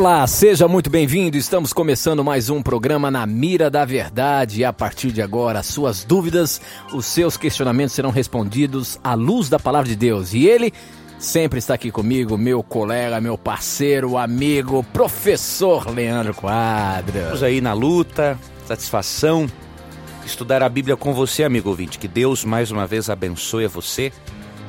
[0.00, 1.36] Olá, seja muito bem-vindo.
[1.36, 4.60] Estamos começando mais um programa na Mira da Verdade.
[4.60, 6.58] E a partir de agora, as suas dúvidas,
[6.94, 10.32] os seus questionamentos serão respondidos à luz da palavra de Deus.
[10.32, 10.72] E ele
[11.18, 17.16] sempre está aqui comigo, meu colega, meu parceiro, amigo, professor Leandro Quadros.
[17.16, 19.46] Estamos aí na luta, satisfação,
[20.24, 21.98] estudar a Bíblia com você, amigo ouvinte.
[21.98, 24.10] Que Deus mais uma vez abençoe você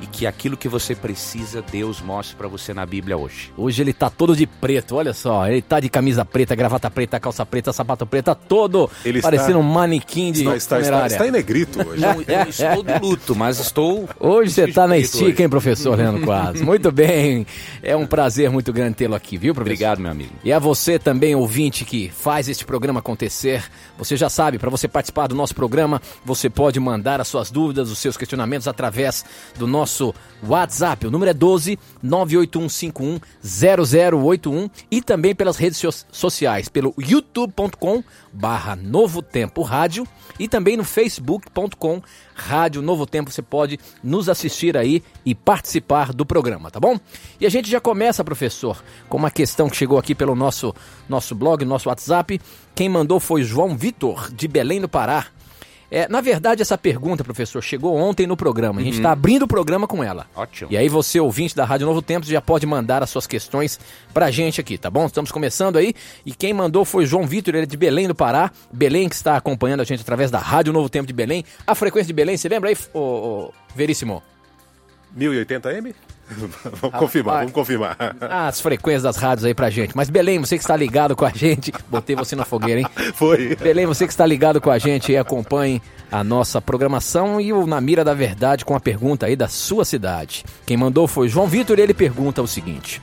[0.01, 3.51] e que aquilo que você precisa, Deus mostre para você na Bíblia hoje.
[3.55, 5.47] Hoje ele tá todo de preto, olha só.
[5.47, 9.59] Ele tá de camisa preta, gravata preta, calça preta, sapato preta, todo Ele parecendo está-
[9.59, 12.03] um manequim de Está, está, está, está em negrito hoje.
[12.03, 14.09] Eu, eu estou de luto, mas estou.
[14.19, 15.43] Hoje você tá na estica, hoje.
[15.43, 16.61] hein, professor Leandro Quadros?
[16.65, 17.45] Muito bem.
[17.83, 19.73] É um prazer muito grande tê-lo aqui, viu, professor?
[19.73, 20.31] Obrigado, meu amigo.
[20.43, 23.63] E a você também, ouvinte, que faz este programa acontecer.
[23.97, 27.91] Você já sabe, para você participar do nosso programa, você pode mandar as suas dúvidas,
[27.91, 29.23] os seus questionamentos através
[29.57, 29.90] do nosso
[30.43, 31.05] WhatsApp.
[31.07, 38.03] O número é 12 98151 0081 e também pelas redes so- sociais, pelo youtube.com
[38.33, 40.07] barra Novo Tempo Rádio
[40.39, 42.01] e também no facebook.com
[42.33, 43.29] Rádio Novo Tempo.
[43.31, 46.99] Você pode nos assistir aí e participar do programa, tá bom?
[47.39, 50.73] E a gente já começa, professor, com uma questão que chegou aqui pelo nosso,
[51.09, 52.39] nosso blog, nosso WhatsApp.
[52.73, 55.27] Quem mandou foi João Vitor, de Belém do Pará.
[55.91, 58.79] É, na verdade, essa pergunta, professor, chegou ontem no programa.
[58.79, 60.25] A gente está abrindo o programa com ela.
[60.33, 60.71] Ótimo.
[60.71, 63.77] E aí você, ouvinte da Rádio Novo Tempo, já pode mandar as suas questões
[64.13, 65.05] pra gente aqui, tá bom?
[65.05, 65.93] Estamos começando aí.
[66.25, 68.49] E quem mandou foi João Vitor, ele é de Belém do Pará.
[68.71, 71.43] Belém que está acompanhando a gente através da Rádio Novo Tempo de Belém.
[71.67, 74.23] A frequência de Belém, você lembra aí, ô, ô, Veríssimo?
[75.17, 75.93] 1080M?
[76.81, 77.97] vamos confirmar, vamos confirmar.
[78.21, 79.95] As frequências das rádios aí pra gente.
[79.95, 82.87] Mas Belém, você que está ligado com a gente, botei você na fogueira, hein?
[83.15, 83.55] Foi.
[83.55, 85.81] Belém, você que está ligado com a gente e acompanhe
[86.11, 89.85] a nossa programação e o Na Mira da Verdade com a pergunta aí da sua
[89.85, 90.43] cidade.
[90.65, 93.01] Quem mandou foi João Vitor e ele pergunta o seguinte: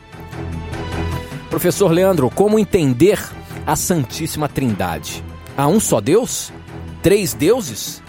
[1.50, 3.18] Professor Leandro, como entender
[3.66, 5.24] a Santíssima Trindade?
[5.56, 6.52] Há um só Deus?
[7.02, 8.02] Três deuses?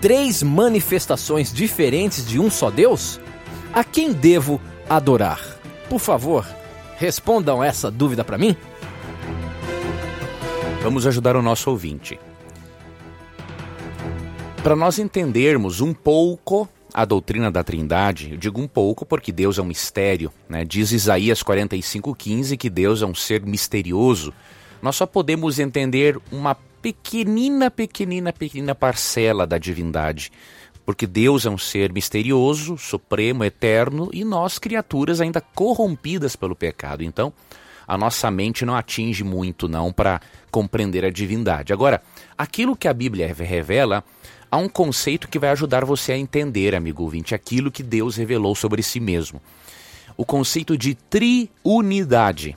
[0.00, 3.20] Três manifestações diferentes de um só Deus?
[3.72, 5.40] A quem devo adorar?
[5.88, 6.44] Por favor,
[6.96, 8.56] respondam essa dúvida para mim.
[10.82, 12.18] Vamos ajudar o nosso ouvinte.
[14.62, 19.56] Para nós entendermos um pouco a doutrina da Trindade, eu digo um pouco porque Deus
[19.56, 20.64] é um mistério, né?
[20.64, 24.34] Diz Isaías 45:15 que Deus é um ser misterioso.
[24.82, 30.32] Nós só podemos entender uma pequenina, pequenina, pequenina parcela da divindade.
[30.90, 37.04] Porque Deus é um ser misterioso, supremo, eterno e nós, criaturas ainda corrompidas pelo pecado.
[37.04, 37.32] Então,
[37.86, 40.20] a nossa mente não atinge muito não para
[40.50, 41.72] compreender a divindade.
[41.72, 42.02] Agora,
[42.36, 44.02] aquilo que a Bíblia revela,
[44.50, 48.56] há um conceito que vai ajudar você a entender, amigo ouvinte, aquilo que Deus revelou
[48.56, 49.40] sobre si mesmo.
[50.16, 52.56] O conceito de triunidade.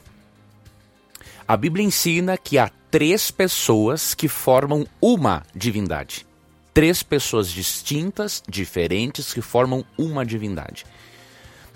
[1.47, 6.25] A Bíblia ensina que há três pessoas que formam uma divindade.
[6.73, 10.85] Três pessoas distintas, diferentes, que formam uma divindade.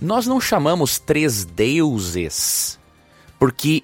[0.01, 2.79] Nós não chamamos três deuses,
[3.39, 3.83] porque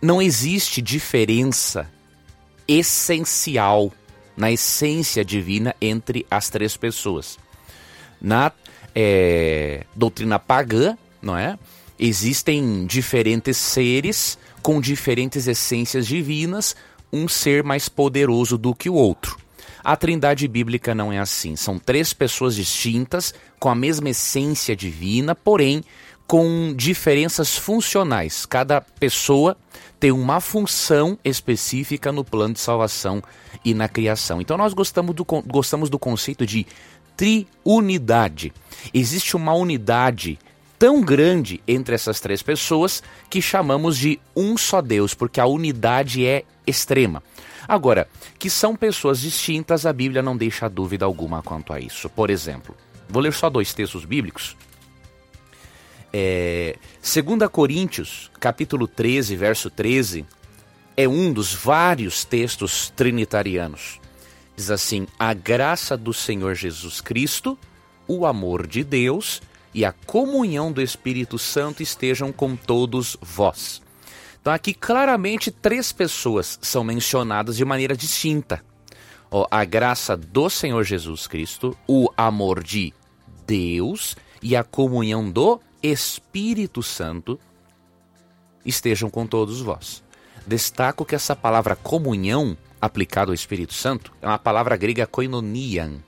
[0.00, 1.90] não existe diferença
[2.66, 3.92] essencial
[4.36, 7.38] na essência divina entre as três pessoas.
[8.20, 8.52] Na
[8.94, 11.58] eh, doutrina pagã, não é?
[11.98, 16.76] Existem diferentes seres com diferentes essências divinas,
[17.12, 19.36] um ser mais poderoso do que o outro.
[19.82, 21.56] A trindade bíblica não é assim.
[21.56, 25.84] São três pessoas distintas, com a mesma essência divina, porém
[26.26, 28.44] com diferenças funcionais.
[28.44, 29.56] Cada pessoa
[29.98, 33.22] tem uma função específica no plano de salvação
[33.64, 34.40] e na criação.
[34.40, 36.66] Então nós gostamos do, gostamos do conceito de
[37.16, 38.52] triunidade.
[38.92, 40.38] Existe uma unidade
[40.78, 46.24] tão grande entre essas três pessoas que chamamos de um só Deus, porque a unidade
[46.24, 47.22] é extrema.
[47.68, 52.08] Agora, que são pessoas distintas, a Bíblia não deixa dúvida alguma quanto a isso.
[52.08, 52.74] Por exemplo,
[53.06, 54.56] vou ler só dois textos bíblicos.
[56.10, 60.24] É, 2 Coríntios, capítulo 13, verso 13,
[60.96, 64.00] é um dos vários textos trinitarianos.
[64.56, 67.58] Diz assim: A graça do Senhor Jesus Cristo,
[68.06, 69.42] o amor de Deus
[69.74, 73.82] e a comunhão do Espírito Santo estejam com todos vós.
[74.40, 78.62] Então, aqui claramente três pessoas são mencionadas de maneira distinta.
[79.30, 82.94] ó, a graça do Senhor Jesus Cristo, o amor de
[83.46, 87.38] Deus e a comunhão do Espírito Santo
[88.64, 90.02] estejam com todos vós.
[90.46, 95.98] Destaco que essa palavra comunhão aplicada ao Espírito Santo é uma palavra grega koinonian.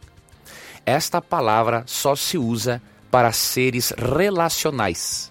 [0.86, 2.80] Esta palavra só se usa
[3.10, 5.30] para seres relacionais.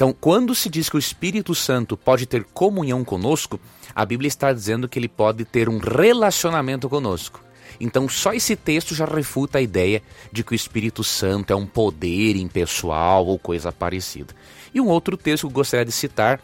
[0.00, 3.60] Então, quando se diz que o Espírito Santo pode ter comunhão conosco,
[3.94, 7.44] a Bíblia está dizendo que ele pode ter um relacionamento conosco.
[7.78, 10.02] Então, só esse texto já refuta a ideia
[10.32, 14.34] de que o Espírito Santo é um poder impessoal ou coisa parecida.
[14.72, 16.40] E um outro texto que eu gostaria de citar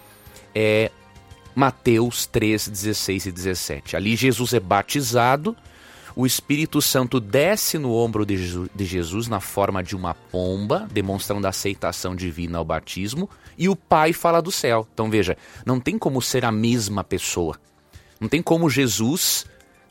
[0.54, 0.90] é
[1.54, 3.96] Mateus 3, 16 e 17.
[3.96, 5.56] Ali Jesus é batizado,
[6.16, 11.50] o Espírito Santo desce no ombro de Jesus na forma de uma pomba, demonstrando a
[11.50, 13.28] aceitação divina ao batismo,
[13.58, 14.88] e o Pai fala do céu.
[14.94, 15.36] Então veja,
[15.66, 17.60] não tem como ser a mesma pessoa.
[18.18, 19.44] Não tem como Jesus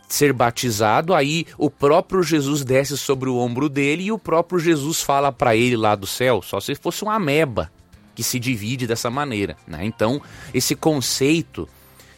[0.10, 5.04] ser batizado, aí o próprio Jesus desce sobre o ombro dele e o próprio Jesus
[5.04, 7.71] fala para ele lá do céu, só se fosse uma ameba
[8.16, 9.56] que se divide dessa maneira.
[9.68, 9.86] Né?
[9.86, 10.19] Então,
[10.54, 11.69] esse conceito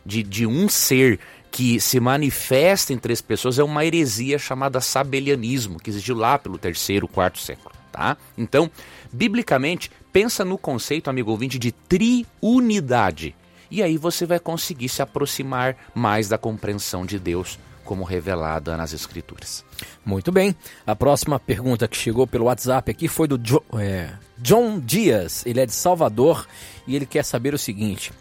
[0.07, 1.19] de, de um ser
[1.57, 6.55] que se manifesta em três pessoas é uma heresia chamada sabelianismo, que existiu lá pelo
[6.55, 7.73] terceiro, quarto século.
[7.91, 8.15] Tá?
[8.37, 8.69] Então,
[9.11, 13.35] biblicamente, pensa no conceito, amigo ouvinte, de triunidade.
[13.71, 18.93] E aí você vai conseguir se aproximar mais da compreensão de Deus como revelada nas
[18.93, 19.65] Escrituras.
[20.05, 20.55] Muito bem.
[20.85, 25.43] A próxima pergunta que chegou pelo WhatsApp aqui foi do jo é, John Dias.
[25.43, 26.45] Ele é de Salvador
[26.85, 28.13] e ele quer saber o seguinte.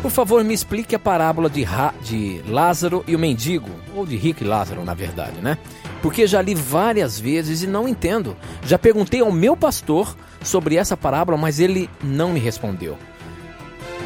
[0.00, 1.66] Por favor, me explique a parábola de,
[2.02, 5.58] de Lázaro e o mendigo, ou de Rico e Lázaro, na verdade, né?
[6.00, 8.36] Porque já li várias vezes e não entendo.
[8.62, 12.96] Já perguntei ao meu pastor sobre essa parábola, mas ele não me respondeu.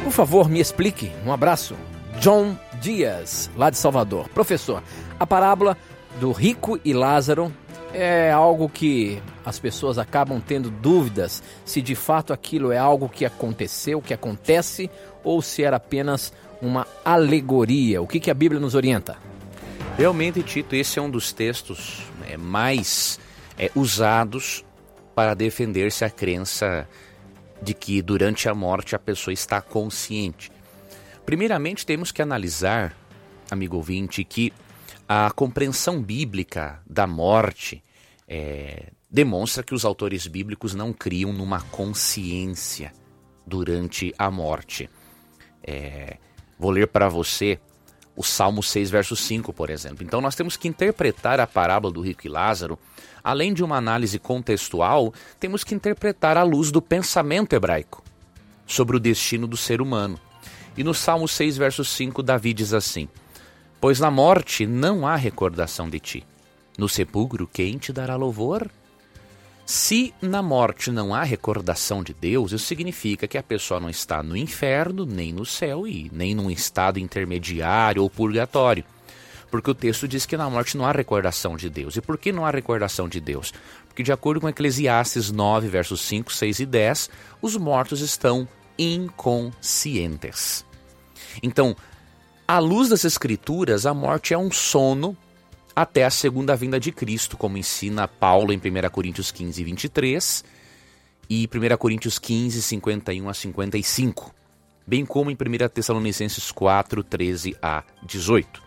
[0.03, 1.11] Por favor, me explique.
[1.25, 1.75] Um abraço.
[2.19, 4.27] John Dias, lá de Salvador.
[4.29, 4.81] Professor,
[5.19, 5.77] a parábola
[6.19, 7.53] do rico e Lázaro
[7.93, 13.25] é algo que as pessoas acabam tendo dúvidas se de fato aquilo é algo que
[13.25, 14.89] aconteceu, que acontece,
[15.23, 18.01] ou se era apenas uma alegoria.
[18.01, 19.17] O que, que a Bíblia nos orienta?
[19.97, 23.19] Realmente, Tito, esse é um dos textos é, mais
[23.57, 24.65] é, usados
[25.13, 26.87] para defender-se a crença
[27.61, 30.51] de que durante a morte a pessoa está consciente.
[31.25, 32.95] Primeiramente, temos que analisar,
[33.49, 34.51] amigo ouvinte, que
[35.07, 37.83] a compreensão bíblica da morte
[38.27, 42.91] é, demonstra que os autores bíblicos não criam numa consciência
[43.45, 44.89] durante a morte.
[45.63, 46.17] É,
[46.59, 47.59] vou ler para você
[48.15, 50.03] o Salmo 6, verso 5, por exemplo.
[50.03, 52.77] Então, nós temos que interpretar a parábola do rico e Lázaro,
[53.23, 58.03] além de uma análise contextual, temos que interpretar à luz do pensamento hebraico
[58.67, 60.19] sobre o destino do ser humano.
[60.77, 63.07] E no Salmo 6, verso 5, Davi diz assim:
[63.79, 66.25] Pois na morte não há recordação de ti.
[66.77, 68.69] No sepulcro, quem te dará louvor?
[69.65, 74.21] Se na morte não há recordação de Deus, isso significa que a pessoa não está
[74.21, 78.83] no inferno, nem no céu e nem num estado intermediário ou purgatório.
[79.49, 81.95] Porque o texto diz que na morte não há recordação de Deus.
[81.95, 83.53] E por que não há recordação de Deus?
[83.87, 87.09] Porque, de acordo com Eclesiastes 9, versos 5, 6 e 10,
[87.41, 90.65] os mortos estão inconscientes.
[91.41, 91.75] Então,
[92.47, 95.15] à luz das Escrituras, a morte é um sono
[95.75, 100.43] até a segunda vinda de Cristo, como ensina Paulo em 1 Coríntios 15, 23
[101.29, 104.33] e 1 Coríntios 15, 51 a 55,
[104.85, 108.61] bem como em 1 Tessalonicenses 4, 13 a 18.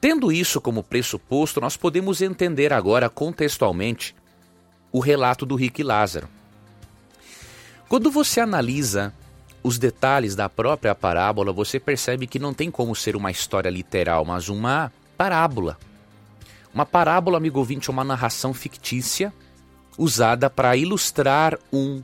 [0.00, 4.14] Tendo isso como pressuposto, nós podemos entender agora contextualmente
[4.92, 6.28] o relato do rico e Lázaro.
[7.88, 9.14] Quando você analisa
[9.62, 14.24] os detalhes da própria parábola, você percebe que não tem como ser uma história literal,
[14.26, 15.78] mas uma parábola.
[16.74, 19.32] Uma parábola, amigo ouvinte, é uma narração fictícia
[19.96, 22.02] usada para ilustrar um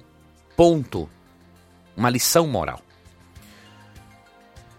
[0.57, 1.11] ponto,
[1.97, 2.81] uma lição moral.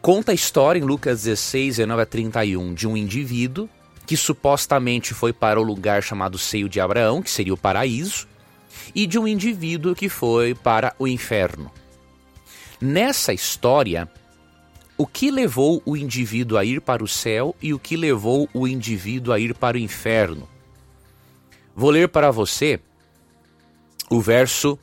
[0.01, 3.69] Conta a história em Lucas 16, 19 a 31 de um indivíduo
[4.05, 8.27] que supostamente foi para o lugar chamado Seio de Abraão, que seria o paraíso,
[8.95, 11.71] e de um indivíduo que foi para o inferno.
[12.79, 14.09] Nessa história,
[15.01, 18.67] o que levou o indivíduo a ir para o céu e o que levou o
[18.67, 20.47] indivíduo a ir para o inferno?
[21.75, 22.79] Vou ler para você
[24.11, 24.77] o verso.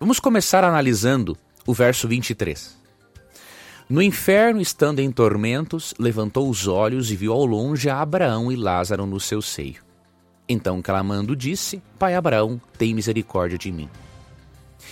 [0.00, 2.76] Vamos começar analisando o verso 23.
[3.88, 8.56] No inferno, estando em tormentos, levantou os olhos e viu ao longe a Abraão e
[8.56, 9.80] Lázaro no seu seio.
[10.48, 13.88] Então, clamando, disse: Pai Abraão, tem misericórdia de mim.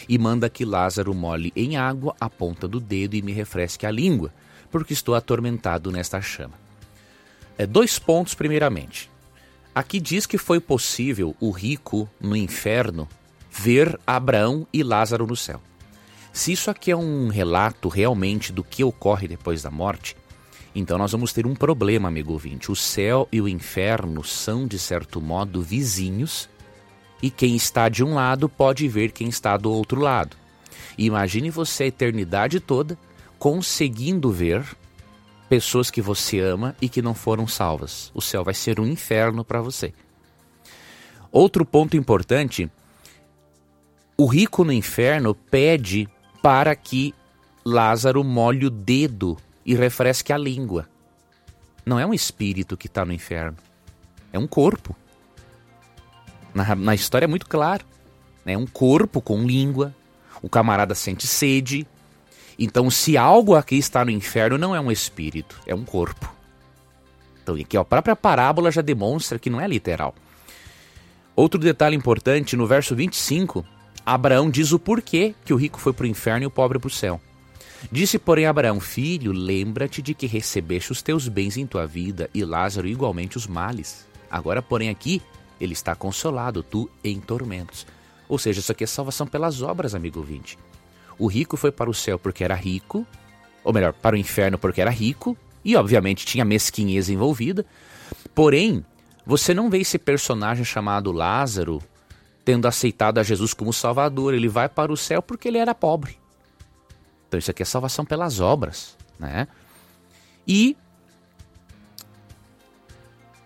[0.08, 3.90] E manda que Lázaro molhe em água a ponta do dedo e me refresque a
[3.90, 4.32] língua,
[4.70, 6.54] porque estou atormentado nesta chama.
[7.58, 9.10] É, dois pontos, primeiramente.
[9.74, 13.08] Aqui diz que foi possível o rico no inferno
[13.50, 15.60] ver Abraão e Lázaro no céu.
[16.32, 20.16] Se isso aqui é um relato realmente do que ocorre depois da morte,
[20.74, 22.70] então nós vamos ter um problema, amigo ouvinte.
[22.70, 26.48] O céu e o inferno são, de certo modo, vizinhos,
[27.22, 30.36] e quem está de um lado pode ver quem está do outro lado.
[30.96, 32.96] Imagine você a eternidade toda
[33.40, 34.64] conseguindo ver
[35.48, 38.12] pessoas que você ama e que não foram salvas.
[38.14, 39.94] O céu vai ser um inferno para você.
[41.32, 42.70] Outro ponto importante:
[44.16, 46.06] o rico no inferno pede
[46.42, 47.14] para que
[47.64, 50.86] Lázaro molhe o dedo e refresque a língua.
[51.84, 53.56] Não é um espírito que está no inferno,
[54.32, 54.94] é um corpo.
[56.52, 57.86] Na, na história é muito claro.
[58.44, 59.94] É um corpo com língua,
[60.42, 61.86] o camarada sente sede.
[62.62, 66.30] Então, se algo aqui está no inferno, não é um espírito, é um corpo.
[67.42, 70.14] Então, aqui a própria parábola já demonstra que não é literal.
[71.34, 73.64] Outro detalhe importante, no verso 25,
[74.04, 76.88] Abraão diz o porquê que o rico foi para o inferno e o pobre para
[76.88, 77.18] o céu.
[77.90, 82.44] Disse, porém, Abraão: Filho, lembra-te de que recebeste os teus bens em tua vida e
[82.44, 84.06] Lázaro igualmente os males.
[84.30, 85.22] Agora, porém, aqui
[85.58, 87.86] ele está consolado, tu em tormentos.
[88.28, 90.58] Ou seja, isso aqui é salvação pelas obras, amigo ouvinte.
[91.20, 93.06] O rico foi para o céu porque era rico,
[93.62, 97.66] ou melhor, para o inferno porque era rico, e obviamente tinha mesquinhez envolvida.
[98.34, 98.82] Porém,
[99.26, 101.82] você não vê esse personagem chamado Lázaro
[102.42, 104.32] tendo aceitado a Jesus como Salvador.
[104.32, 106.18] Ele vai para o céu porque ele era pobre.
[107.28, 109.46] Então isso aqui é salvação pelas obras, né?
[110.48, 110.74] E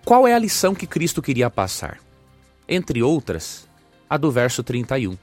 [0.05, 1.99] qual é a lição que Cristo queria passar?
[2.69, 3.69] Entre outras,
[4.09, 5.19] a do verso 31.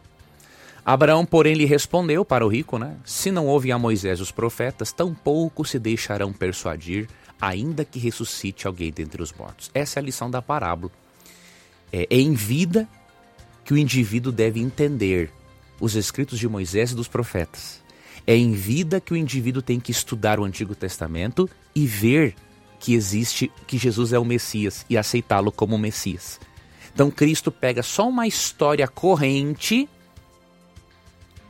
[0.86, 2.98] Abraão, porém, lhe respondeu para o rico, né?
[3.06, 7.08] Se não ouvem a Moisés os profetas, tampouco se deixarão persuadir,
[7.40, 9.70] ainda que ressuscite alguém dentre os mortos.
[9.74, 10.92] Essa é a lição da parábola.
[11.94, 12.88] É, é em vida
[13.64, 15.32] que o indivíduo deve entender
[15.80, 17.82] os escritos de Moisés e dos profetas.
[18.26, 22.36] É em vida que o indivíduo tem que estudar o Antigo Testamento e ver
[22.80, 26.40] que existe, que Jesus é o Messias e aceitá-lo como Messias.
[26.94, 29.88] Então Cristo pega só uma história corrente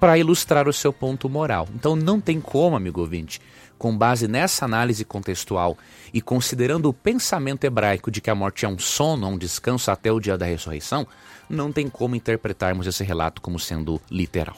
[0.01, 1.69] para ilustrar o seu ponto moral.
[1.75, 3.39] Então não tem como, amigo ouvinte,
[3.77, 5.77] com base nessa análise contextual
[6.11, 10.11] e considerando o pensamento hebraico de que a morte é um sono, um descanso até
[10.11, 11.05] o dia da ressurreição,
[11.47, 14.55] não tem como interpretarmos esse relato como sendo literal.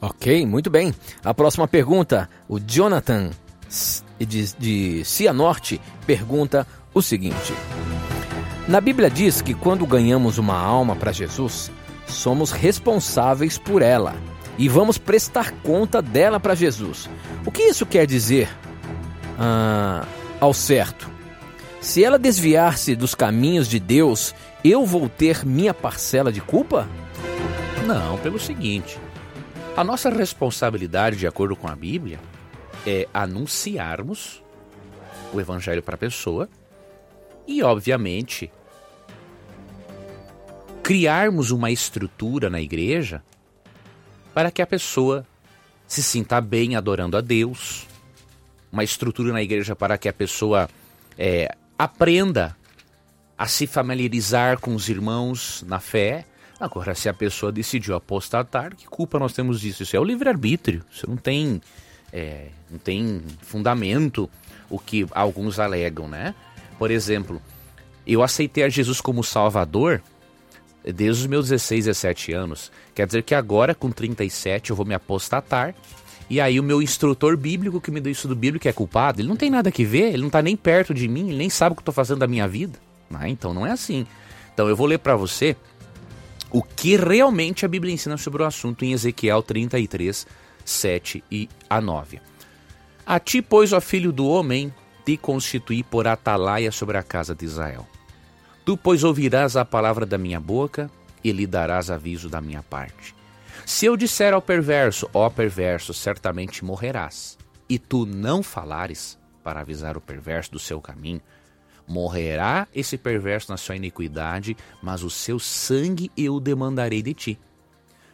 [0.00, 0.92] Ok, muito bem.
[1.24, 3.30] A próxima pergunta, o Jonathan
[4.18, 7.52] de, de Cianorte pergunta o seguinte:
[8.66, 11.70] Na Bíblia diz que quando ganhamos uma alma para Jesus,
[12.08, 14.16] somos responsáveis por ela
[14.58, 17.08] e vamos prestar conta dela para Jesus.
[17.46, 18.50] O que isso quer dizer
[19.38, 20.04] ah,
[20.40, 21.08] ao certo?
[21.80, 24.34] Se ela desviar-se dos caminhos de Deus,
[24.64, 26.88] eu vou ter minha parcela de culpa?
[27.86, 28.98] Não, pelo seguinte:
[29.76, 32.18] a nossa responsabilidade, de acordo com a Bíblia,
[32.84, 34.42] é anunciarmos
[35.32, 36.48] o Evangelho para a pessoa
[37.46, 38.50] e, obviamente,
[40.82, 43.22] criarmos uma estrutura na igreja
[44.34, 45.26] para que a pessoa
[45.86, 47.86] se sinta bem adorando a Deus,
[48.70, 50.68] uma estrutura na igreja para que a pessoa
[51.16, 52.56] é, aprenda
[53.36, 56.26] a se familiarizar com os irmãos na fé
[56.60, 59.84] Agora, se a pessoa decidiu apostatar, que culpa nós temos disso?
[59.84, 60.84] Isso é o livre-arbítrio.
[60.90, 61.62] Isso não tem,
[62.12, 64.28] é, não tem fundamento
[64.68, 66.34] o que alguns alegam, né?
[66.76, 67.40] Por exemplo,
[68.04, 70.02] eu aceitei a Jesus como Salvador
[70.84, 72.72] desde os meus 16, 17 anos.
[72.94, 75.74] Quer dizer que agora, com 37, eu vou me apostatar.
[76.30, 79.20] E aí o meu instrutor bíblico que me deu isso do bíblico é culpado.
[79.20, 81.50] Ele não tem nada que ver, ele não está nem perto de mim, ele nem
[81.50, 82.78] sabe o que eu estou fazendo da minha vida.
[83.12, 84.06] Ah, então não é assim.
[84.52, 85.56] Então eu vou ler para você
[86.50, 90.26] o que realmente a Bíblia ensina sobre o assunto em Ezequiel 33,
[90.64, 92.20] 7 e a 9.
[93.06, 94.72] A ti, pois, ó filho do homem,
[95.04, 97.86] te constituí por atalaia sobre a casa de Israel.
[98.68, 100.90] Tu, pois, ouvirás a palavra da minha boca
[101.24, 103.14] e lhe darás aviso da minha parte.
[103.64, 109.96] Se eu disser ao perverso, ó perverso, certamente morrerás, e tu não falares para avisar
[109.96, 111.22] o perverso do seu caminho,
[111.86, 117.40] Morrerá esse perverso na sua iniquidade, mas o seu sangue eu demandarei de ti.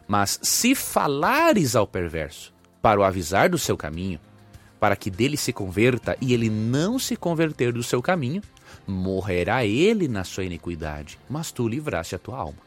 [0.06, 4.20] Mas se falares ao perverso para o avisar do seu caminho,
[4.78, 8.40] para que dele se converta e ele não se converter do seu caminho,
[8.86, 12.58] morrerá ele na sua iniquidade, mas tu livraste a tua alma.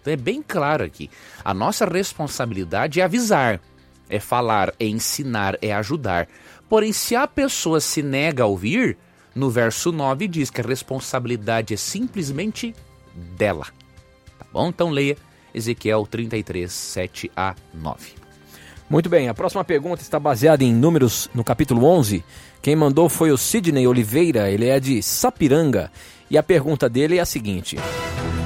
[0.00, 1.10] Então é bem claro aqui.
[1.44, 3.60] A nossa responsabilidade é avisar,
[4.08, 6.28] é falar, é ensinar, é ajudar.
[6.68, 8.96] Porém, se a pessoa se nega a ouvir,
[9.34, 12.74] no verso 9 diz que a responsabilidade é simplesmente
[13.36, 13.66] dela.
[14.38, 14.68] Tá bom?
[14.68, 15.16] Então leia
[15.54, 18.14] Ezequiel 33, 7 a 9.
[18.88, 22.24] Muito bem, a próxima pergunta está baseada em números no capítulo 11.
[22.62, 25.90] Quem mandou foi o Sidney Oliveira, ele é de Sapiranga.
[26.30, 27.78] E a pergunta dele é a seguinte: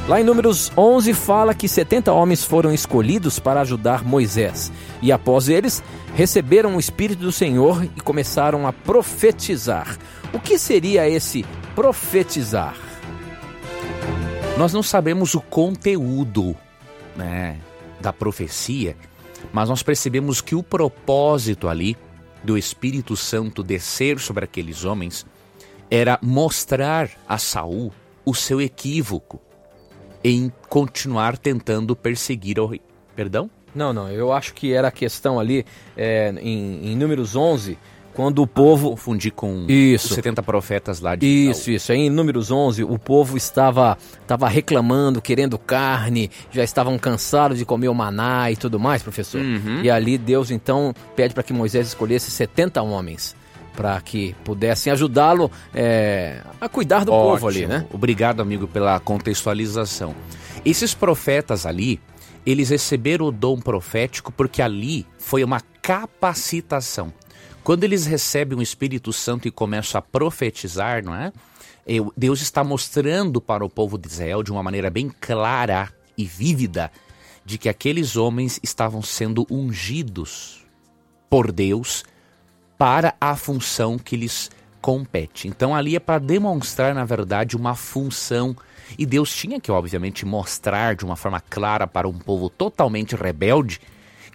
[0.06, 4.71] Lá em Números 11 fala que 70 homens foram escolhidos para ajudar Moisés,
[5.02, 5.83] e após eles
[6.14, 9.99] receberam o Espírito do Senhor e começaram a profetizar.
[10.33, 11.44] O que seria esse
[11.75, 12.76] profetizar?
[14.56, 16.54] Nós não sabemos o conteúdo
[17.16, 17.56] né,
[18.00, 18.97] da profecia,
[19.52, 21.97] mas nós percebemos que o propósito ali
[22.45, 25.27] do Espírito Santo descer sobre aqueles homens
[25.91, 27.93] era mostrar a Saul
[28.25, 29.41] o seu equívoco
[30.23, 32.81] em continuar tentando perseguir o rei.
[33.15, 33.51] Perdão?
[33.75, 37.77] Não, não, eu acho que era a questão ali é, em, em Números 11,
[38.14, 38.90] quando o povo.
[38.90, 40.09] Confundi com isso.
[40.09, 41.26] os 70 profetas lá de.
[41.26, 41.92] Isso, isso.
[41.92, 47.64] Aí em Números 11, o povo estava, estava reclamando, querendo carne, já estavam cansados de
[47.64, 49.40] comer o maná e tudo mais, professor.
[49.40, 49.83] Uhum.
[49.83, 53.37] E ali Deus então pede para que Moisés escolhesse 70 homens
[53.75, 57.30] para que pudessem ajudá-lo é, a cuidar do Ótimo.
[57.33, 57.85] povo ali, né?
[57.92, 60.14] Obrigado, amigo, pela contextualização.
[60.64, 62.00] Esses profetas ali,
[62.47, 67.12] eles receberam o dom profético porque ali foi uma capacitação.
[67.64, 71.33] Quando eles recebem o Espírito Santo e começam a profetizar, não é?
[72.14, 76.92] Deus está mostrando para o povo de Israel de uma maneira bem clara e vívida
[77.42, 80.62] de que aqueles homens estavam sendo ungidos
[81.28, 82.04] por Deus
[82.76, 85.49] para a função que lhes compete.
[85.49, 88.54] Então ali é para demonstrar, na verdade, uma função.
[88.99, 93.80] E Deus tinha que, obviamente, mostrar de uma forma clara para um povo totalmente rebelde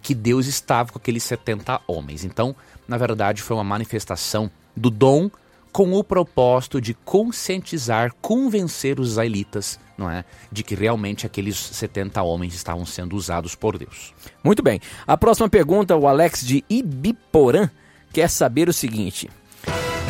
[0.02, 2.24] que Deus estava com aqueles 70 homens.
[2.24, 2.56] Então,
[2.90, 5.30] na verdade, foi uma manifestação do dom
[5.70, 12.20] com o propósito de conscientizar, convencer os israelitas, não é, de que realmente aqueles 70
[12.20, 14.12] homens estavam sendo usados por Deus.
[14.42, 14.80] Muito bem.
[15.06, 17.70] A próxima pergunta, o Alex de Ibiporã
[18.12, 19.30] quer saber o seguinte: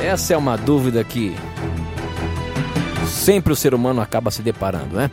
[0.03, 1.35] essa é uma dúvida que
[3.07, 5.11] sempre o ser humano acaba se deparando, né?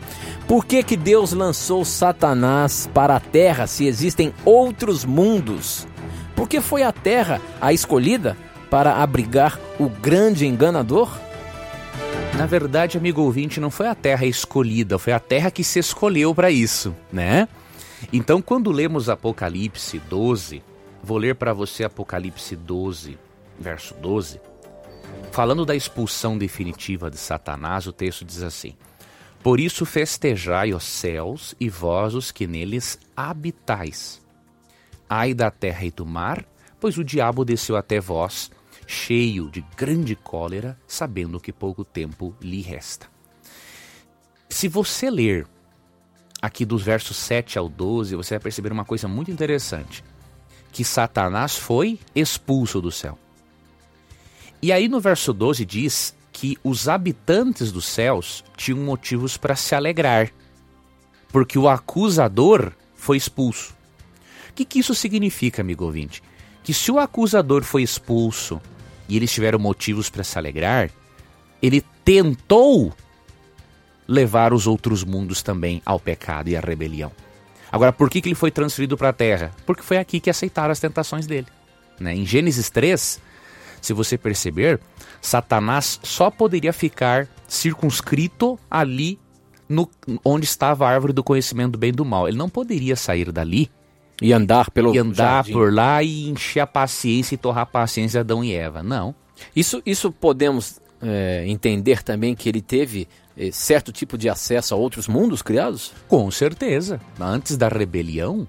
[0.48, 5.86] Por que, que Deus lançou Satanás para a Terra se existem outros mundos?
[6.38, 8.38] Por que foi a Terra a escolhida
[8.70, 11.12] para abrigar o grande enganador?
[12.38, 16.34] Na verdade, amigo ouvinte, não foi a Terra escolhida, foi a Terra que se escolheu
[16.34, 17.50] para isso, né?
[18.14, 20.64] Então, quando lemos Apocalipse 12,
[21.08, 23.18] Vou ler para você Apocalipse 12,
[23.58, 24.42] verso 12.
[25.32, 28.76] Falando da expulsão definitiva de Satanás, o texto diz assim:
[29.42, 34.22] Por isso festejai os céus e vós os que neles habitais.
[35.10, 36.46] Ai da terra e do mar,
[36.80, 38.52] pois o diabo desceu até vós,
[38.86, 43.08] cheio de grande cólera, sabendo que pouco tempo lhe resta.
[44.50, 45.48] Se você ler
[46.42, 50.04] aqui dos versos 7 ao 12, você vai perceber uma coisa muito interessante
[50.72, 53.18] que Satanás foi expulso do céu.
[54.62, 59.74] E aí no verso 12 diz que os habitantes dos céus tinham motivos para se
[59.76, 60.32] alegrar,
[61.30, 63.77] porque o acusador foi expulso.
[64.58, 66.24] Que, que isso significa, amigo ouvinte?
[66.64, 68.60] Que se o acusador foi expulso
[69.08, 70.90] e eles tiveram motivos para se alegrar,
[71.62, 72.92] ele tentou
[74.08, 77.12] levar os outros mundos também ao pecado e à rebelião.
[77.72, 79.52] Agora, por que, que ele foi transferido para a terra?
[79.64, 81.46] Porque foi aqui que aceitaram as tentações dele.
[82.00, 82.16] Né?
[82.16, 83.22] Em Gênesis 3,
[83.80, 84.80] se você perceber,
[85.22, 89.20] Satanás só poderia ficar circunscrito ali
[89.70, 89.88] no,
[90.26, 92.28] onde estava a árvore do conhecimento do bem e do mal.
[92.28, 93.70] Ele não poderia sair dali
[94.22, 95.54] e andar pelo e andar jardim.
[95.54, 98.82] por lá e encher a paciência e torrar a paciência de Adão e Eva.
[98.82, 99.14] Não.
[99.56, 104.78] Isso, isso podemos é, entender também que ele teve é, certo tipo de acesso a
[104.78, 105.94] outros mundos criados?
[106.08, 107.00] Com certeza.
[107.20, 108.48] Antes da rebelião,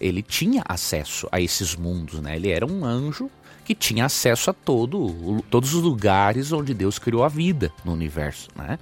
[0.00, 2.36] ele tinha acesso a esses mundos, né?
[2.36, 3.30] Ele era um anjo
[3.64, 8.48] que tinha acesso a todo, todos os lugares onde Deus criou a vida no universo,
[8.56, 8.78] né?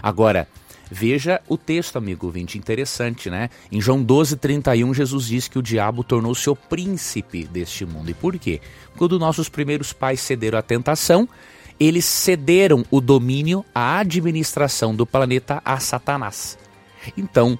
[0.00, 0.46] Agora,
[0.90, 3.50] veja o texto, amigo ouvinte, interessante, né?
[3.70, 8.10] Em João 12, 31, Jesus diz que o diabo tornou-se o príncipe deste mundo.
[8.10, 8.60] E por quê?
[8.96, 11.28] Quando nossos primeiros pais cederam à tentação,
[11.78, 16.58] eles cederam o domínio, a administração do planeta a Satanás.
[17.16, 17.58] Então,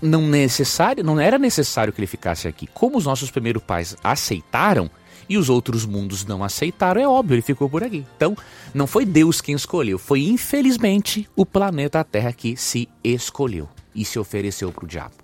[0.00, 2.66] não necessário, não era necessário que ele ficasse aqui.
[2.66, 4.90] Como os nossos primeiros pais aceitaram
[5.28, 8.04] e os outros mundos não aceitaram, é óbvio, ele ficou por aqui.
[8.16, 8.36] Então,
[8.74, 14.18] não foi Deus quem escolheu, foi infelizmente o planeta Terra que se escolheu e se
[14.18, 15.14] ofereceu para o diabo.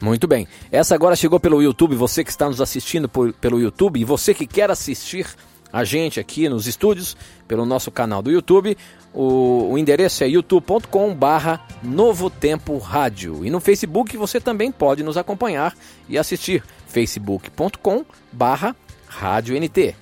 [0.00, 0.46] Muito bem.
[0.70, 4.34] Essa agora chegou pelo YouTube, você que está nos assistindo por, pelo YouTube e você
[4.34, 5.26] que quer assistir
[5.72, 7.16] a gente aqui nos estúdios,
[7.46, 8.76] pelo nosso canal do YouTube.
[9.12, 13.44] O, o endereço é youtube.com barra Novo Tempo Rádio.
[13.44, 15.74] E no Facebook você também pode nos acompanhar
[16.08, 16.62] e assistir.
[16.86, 18.76] facebook.com barra
[19.18, 19.94] Rádio NT.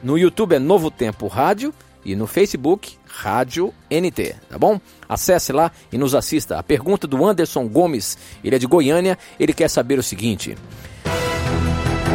[0.00, 4.80] No YouTube é Novo Tempo Rádio e no Facebook Rádio NT, tá bom?
[5.08, 6.56] Acesse lá e nos assista.
[6.56, 10.56] A pergunta do Anderson Gomes, ele é de Goiânia, ele quer saber o seguinte: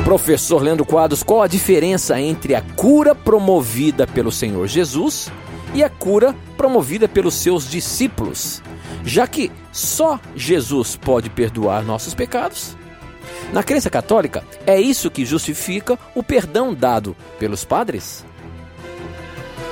[0.05, 5.29] Professor Leandro Quadros, qual a diferença entre a cura promovida pelo Senhor Jesus
[5.73, 8.63] e a cura promovida pelos seus discípulos?
[9.03, 12.77] Já que só Jesus pode perdoar nossos pecados,
[13.54, 18.26] na crença católica, é isso que justifica o perdão dado pelos padres?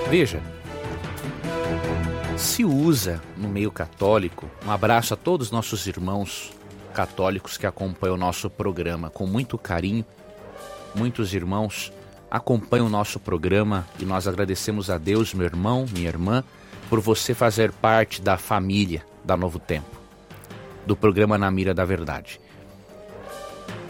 [0.10, 0.42] Veja,
[2.38, 6.52] se usa no meio católico, um abraço a todos os nossos irmãos
[6.94, 10.06] católicos que acompanham o nosso programa com muito carinho.
[10.94, 11.92] Muitos irmãos
[12.30, 16.44] acompanham o nosso programa e nós agradecemos a Deus, meu irmão, minha irmã,
[16.90, 20.00] por você fazer parte da família da Novo Tempo,
[20.86, 22.40] do programa Na Mira da Verdade.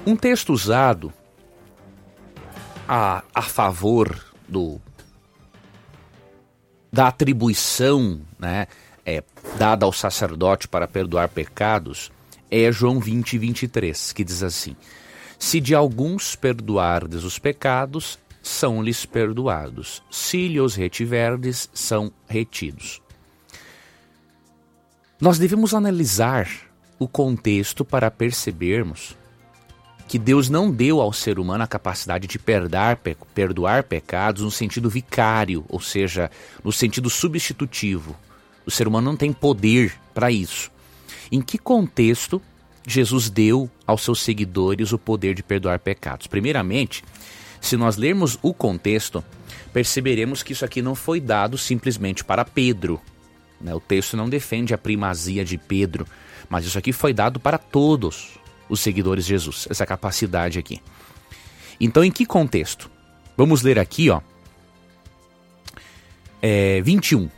[0.06, 1.13] Um texto usado
[2.86, 4.82] a, a favor do
[6.92, 8.68] da atribuição né,
[9.06, 9.24] é,
[9.58, 12.12] dada ao sacerdote para perdoar pecados
[12.52, 14.76] é João 20, 23, que diz assim:
[15.39, 20.04] Se de alguns perdoardes os pecados, são-lhes perdoados.
[20.12, 23.02] Se lhes retiverdes, são retidos.
[25.20, 26.50] Nós devemos analisar
[27.00, 29.16] o contexto para percebermos
[30.13, 32.99] que Deus não deu ao ser humano a capacidade de perdoar,
[33.34, 36.30] perdoar pecados no sentido vicário, ou seja,
[36.63, 38.15] no sentido substitutivo.
[38.63, 40.69] O ser humano não tem poder para isso.
[41.32, 42.39] Em que contexto
[42.88, 46.28] Jesus deu aos seus seguidores o poder de perdoar pecados?
[46.28, 47.04] Primeiramente,
[47.60, 49.23] se nós lermos o contexto,
[49.73, 53.02] perceberemos que isso aqui não foi dado simplesmente para Pedro.
[53.60, 53.73] Né?
[53.73, 56.06] O texto não defende a primazia de Pedro,
[56.47, 58.42] mas isso aqui foi dado para todos
[58.74, 60.82] os seguidores de Jesus, essa capacidade aqui.
[61.80, 62.90] Então, em que contexto?
[63.36, 64.22] Vamos ler aqui, ó.
[66.42, 67.30] É, 21.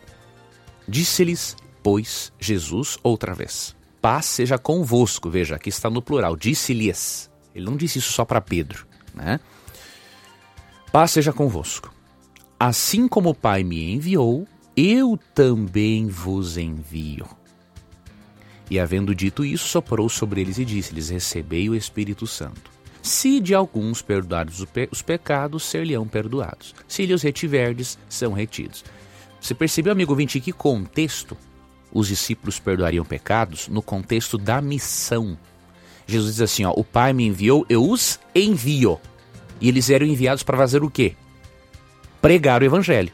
[0.87, 5.29] Disse-lhes, pois, Jesus outra vez: Paz seja convosco.
[5.29, 6.35] Veja, aqui está no plural.
[6.35, 7.29] Disse-lhes.
[7.53, 9.39] Ele não disse isso só para Pedro, né?
[10.91, 11.93] Paz seja convosco.
[12.59, 17.25] Assim como o Pai me enviou, eu também vos envio.
[18.69, 22.71] E havendo dito isso, soprou sobre eles e disse-lhes: Recebei o Espírito Santo.
[23.01, 26.73] Se de alguns perdoardes os pecados, ser-lhe-ão perdoados.
[26.87, 28.83] Se lhes retiverdes, são retidos.
[29.39, 31.37] Você percebeu, amigo vinte, que contexto
[31.93, 33.67] os discípulos perdoariam pecados?
[33.67, 35.37] No contexto da missão.
[36.07, 38.99] Jesus diz assim: ó, O Pai me enviou, eu os envio.
[39.61, 41.15] E eles eram enviados para fazer o quê?
[42.19, 43.11] Pregar o Evangelho.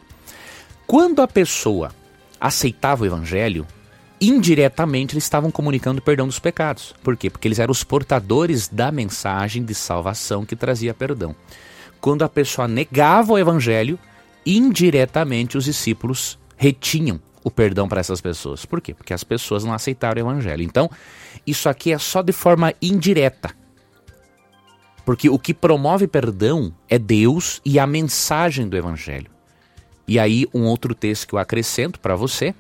[0.87, 1.93] Quando a pessoa
[2.39, 3.67] aceitava o Evangelho,
[4.21, 6.93] indiretamente eles estavam comunicando o perdão dos pecados.
[7.03, 7.29] Por quê?
[7.29, 11.35] Porque eles eram os portadores da mensagem de salvação que trazia perdão.
[11.99, 13.97] Quando a pessoa negava o evangelho,
[14.45, 18.65] indiretamente os discípulos retinham o perdão para essas pessoas.
[18.65, 18.93] Por quê?
[18.93, 20.61] Porque as pessoas não aceitaram o evangelho.
[20.61, 20.89] Então,
[21.45, 23.51] isso aqui é só de forma indireta.
[25.03, 29.31] Porque o que promove perdão é Deus e a mensagem do evangelho.
[30.07, 32.53] E aí, um outro texto que eu acrescento para você,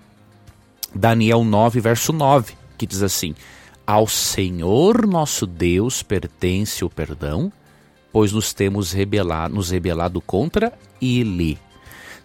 [0.93, 3.33] Daniel 9, verso 9, que diz assim:
[3.85, 7.51] Ao Senhor nosso Deus pertence o perdão,
[8.11, 11.57] pois nos temos rebelado, nos rebelado contra Ele.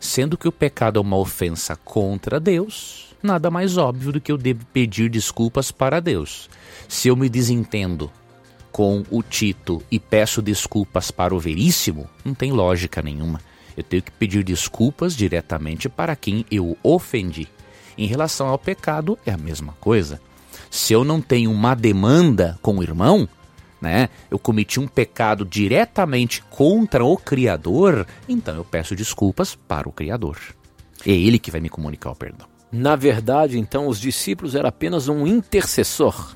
[0.01, 4.37] Sendo que o pecado é uma ofensa contra Deus, nada mais óbvio do que eu
[4.37, 6.51] devo pedir desculpas para Deus.
[6.89, 8.11] Se eu me desentendo
[8.73, 13.41] com o Tito e peço desculpas para o Veríssimo, não tem lógica nenhuma.
[13.77, 17.49] Eu tenho que pedir desculpas diretamente para quem eu ofendi.
[17.97, 20.21] Em relação ao pecado, é a mesma coisa.
[20.71, 23.29] Se eu não tenho uma demanda com o irmão,
[23.81, 29.93] né, eu cometi um pecado diretamente contra o Criador, então eu peço desculpas para o
[29.93, 30.39] Criador.
[31.07, 32.47] É ele que vai me comunicar o perdão.
[32.71, 36.35] Na verdade, então, os discípulos eram apenas um intercessor.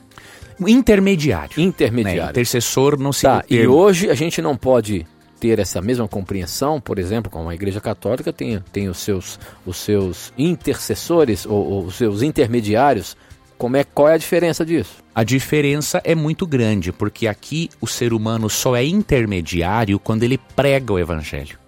[0.60, 1.60] Intermediário.
[1.60, 2.22] Intermediário.
[2.24, 2.30] Né?
[2.30, 3.22] Intercessor não se.
[3.22, 5.06] Tá, e hoje a gente não pode
[5.40, 9.78] ter essa mesma compreensão, por exemplo, como a Igreja Católica tem, tem os, seus, os
[9.78, 13.16] seus intercessores ou, ou os seus intermediários.
[13.56, 15.02] Como é, qual é a diferença disso?
[15.14, 20.38] A diferença é muito grande, porque aqui o ser humano só é intermediário quando ele
[20.54, 21.58] prega o evangelho.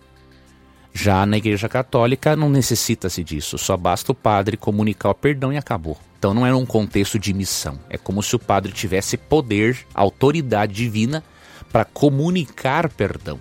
[0.93, 5.57] Já na Igreja Católica não necessita-se disso, só basta o padre comunicar o perdão e
[5.57, 5.99] acabou.
[6.19, 10.75] Então não é um contexto de missão, é como se o padre tivesse poder, autoridade
[10.75, 11.25] divina
[11.73, 13.41] para comunicar perdão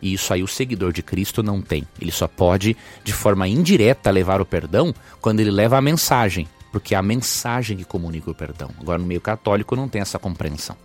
[0.00, 1.86] E isso aí o seguidor de Cristo não tem.
[2.00, 6.94] Ele só pode, de forma indireta, levar o perdão quando ele leva a mensagem, porque
[6.94, 8.70] é a mensagem que comunica o perdão.
[8.80, 10.76] Agora, no meio católico, não tem essa compreensão.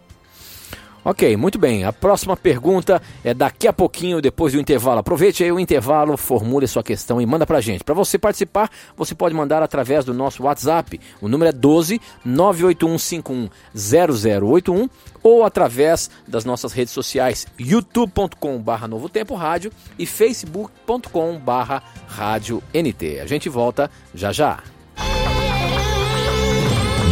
[1.06, 1.84] Ok, muito bem.
[1.84, 5.00] A próxima pergunta é daqui a pouquinho, depois do intervalo.
[5.00, 7.84] Aproveite aí o intervalo, formule sua questão e manda pra gente.
[7.84, 11.02] Para você participar, você pode mandar através do nosso WhatsApp.
[11.20, 14.89] O número é 12 981510081
[15.22, 23.20] ou através das nossas redes sociais youtube.com/barra Novo Tempo Rádio e facebook.com/barra Rádio NT.
[23.20, 24.63] A gente volta já já.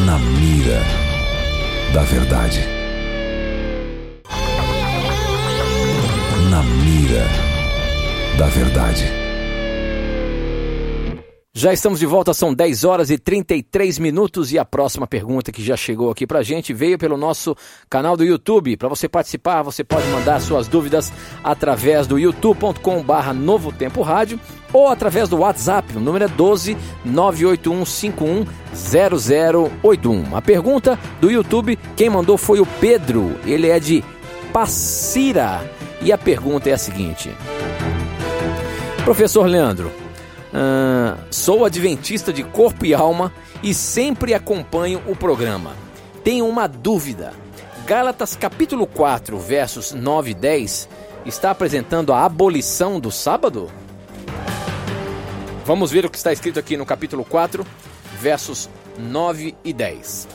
[0.06, 0.82] Na mira
[1.94, 2.81] da verdade.
[8.38, 9.22] Da verdade.
[11.54, 15.62] Já estamos de volta, são 10 horas e 33 minutos e a próxima pergunta que
[15.62, 17.56] já chegou aqui pra gente veio pelo nosso
[17.90, 18.78] canal do YouTube.
[18.78, 21.12] Para você participar, você pode mandar suas dúvidas
[21.44, 24.40] através do youtube.com/barra Novo Tempo Rádio
[24.72, 30.36] ou através do WhatsApp, o número é 12 98151 0081.
[30.36, 34.02] A pergunta do YouTube, quem mandou foi o Pedro, ele é de
[34.54, 35.70] Passira.
[36.02, 37.30] E a pergunta é a seguinte:
[39.04, 43.34] Professor Leandro, uh, sou adventista de corpo e alma
[43.64, 45.76] e sempre acompanho o programa.
[46.24, 47.34] Tenho uma dúvida.
[47.88, 50.88] Gálatas capítulo 4, versos 9 e 10
[51.26, 53.72] está apresentando a abolição do sábado?
[55.66, 57.66] Vamos ver o que está escrito aqui no capítulo 4,
[58.20, 60.28] versos 9 e 10.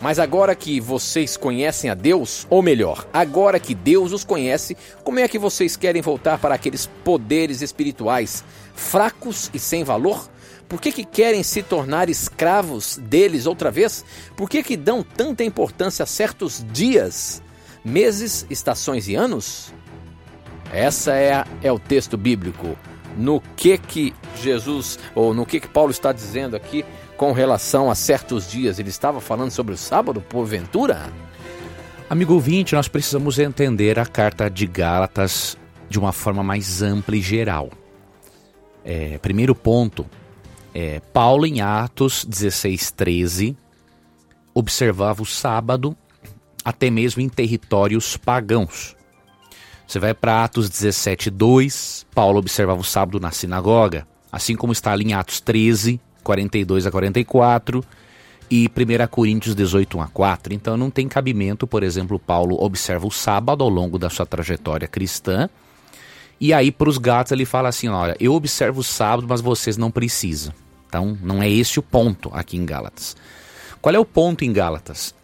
[0.00, 5.18] Mas agora que vocês conhecem a Deus, ou melhor, agora que Deus os conhece, como
[5.18, 10.28] é que vocês querem voltar para aqueles poderes espirituais fracos e sem valor?
[10.68, 14.04] Por que, que querem se tornar escravos deles outra vez?
[14.36, 17.42] Por que, que dão tanta importância a certos dias,
[17.84, 19.72] meses, estações e anos?
[20.72, 22.76] Essa é, é o texto bíblico.
[23.16, 26.84] No que que Jesus, ou no que que Paulo está dizendo aqui
[27.18, 31.12] com relação a certos dias, ele estava falando sobre o sábado, porventura?
[32.08, 35.58] Amigo ouvinte, nós precisamos entender a carta de Gálatas
[35.90, 37.70] de uma forma mais ampla e geral.
[38.84, 40.06] É, primeiro ponto,
[40.72, 43.56] é, Paulo em Atos 16, 13,
[44.54, 45.96] observava o sábado
[46.64, 48.94] até mesmo em territórios pagãos.
[49.88, 54.92] Você vai para Atos 17, 2, Paulo observava o sábado na sinagoga, assim como está
[54.92, 57.84] ali em Atos 13, 42 a 44
[58.50, 60.54] e 1 Coríntios 18, 1 a 4.
[60.54, 64.88] Então não tem cabimento, por exemplo, Paulo observa o sábado ao longo da sua trajetória
[64.88, 65.48] cristã.
[66.40, 69.76] E aí para os gatos ele fala assim: olha, eu observo o sábado, mas vocês
[69.76, 70.52] não precisam.
[70.86, 73.16] Então não é esse o ponto aqui em Gálatas.
[73.80, 75.14] Qual é o ponto em Gálatas?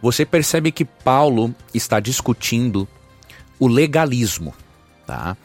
[0.00, 2.86] Você percebe que Paulo está discutindo
[3.58, 4.54] o legalismo,
[5.06, 5.36] tá?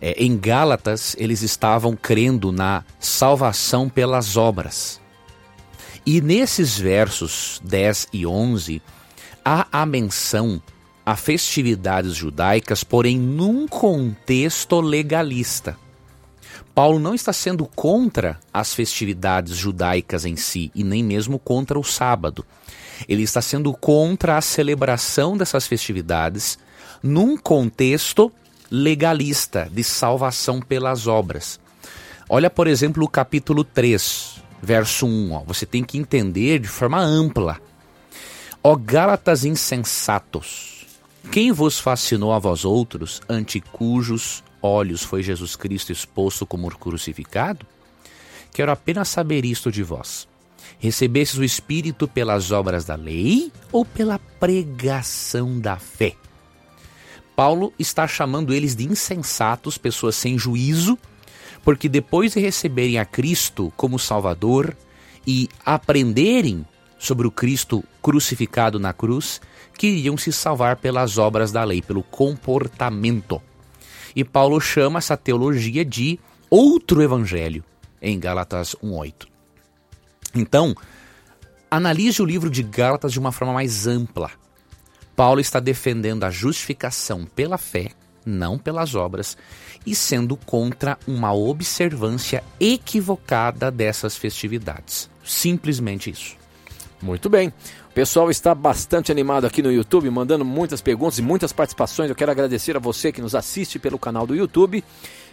[0.00, 5.00] É, em Gálatas, eles estavam crendo na salvação pelas obras.
[6.06, 8.80] E nesses versos 10 e 11,
[9.44, 10.62] há a menção
[11.04, 15.74] a festividades judaicas, porém num contexto legalista.
[16.74, 21.82] Paulo não está sendo contra as festividades judaicas em si e nem mesmo contra o
[21.82, 22.44] sábado.
[23.08, 26.58] Ele está sendo contra a celebração dessas festividades
[27.02, 28.30] num contexto
[28.70, 31.58] legalista de salvação pelas obras.
[32.28, 35.32] Olha, por exemplo, o capítulo 3, verso 1.
[35.32, 35.42] Ó.
[35.44, 37.60] Você tem que entender de forma ampla.
[38.62, 40.86] Ó Gálatas insensatos,
[41.30, 47.64] quem vos fascinou a vós outros, ante cujos olhos foi Jesus Cristo exposto como crucificado?
[48.52, 50.26] Quero apenas saber isto de vós.
[50.78, 56.14] Recebestes o Espírito pelas obras da lei ou pela pregação da fé?
[57.38, 60.98] Paulo está chamando eles de insensatos, pessoas sem juízo,
[61.62, 64.76] porque depois de receberem a Cristo como Salvador
[65.24, 66.66] e aprenderem
[66.98, 69.40] sobre o Cristo crucificado na cruz,
[69.74, 73.40] queriam se salvar pelas obras da lei, pelo comportamento.
[74.16, 76.18] E Paulo chama essa teologia de
[76.50, 77.62] outro evangelho,
[78.02, 79.28] em Gálatas 1:8.
[80.34, 80.74] Então,
[81.70, 84.28] analise o livro de Gálatas de uma forma mais ampla.
[85.18, 87.88] Paulo está defendendo a justificação pela fé,
[88.24, 89.36] não pelas obras,
[89.84, 95.10] e sendo contra uma observância equivocada dessas festividades.
[95.24, 96.36] Simplesmente isso.
[97.02, 97.48] Muito bem.
[97.90, 102.08] O pessoal está bastante animado aqui no YouTube, mandando muitas perguntas e muitas participações.
[102.08, 104.84] Eu quero agradecer a você que nos assiste pelo canal do YouTube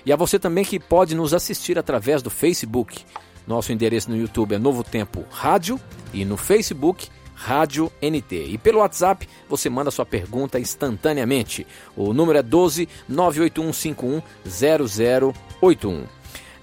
[0.03, 3.05] e a você também que pode nos assistir através do Facebook.
[3.45, 5.79] Nosso endereço no YouTube é Novo Tempo Rádio
[6.11, 8.47] e no Facebook Rádio NT.
[8.49, 11.67] E pelo WhatsApp você manda sua pergunta instantaneamente.
[11.95, 16.03] O número é 12 98151 0081.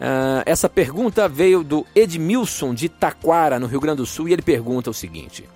[0.02, 4.42] Uh, essa pergunta veio do Edmilson de Taquara, no Rio Grande do Sul, e ele
[4.42, 5.48] pergunta o seguinte: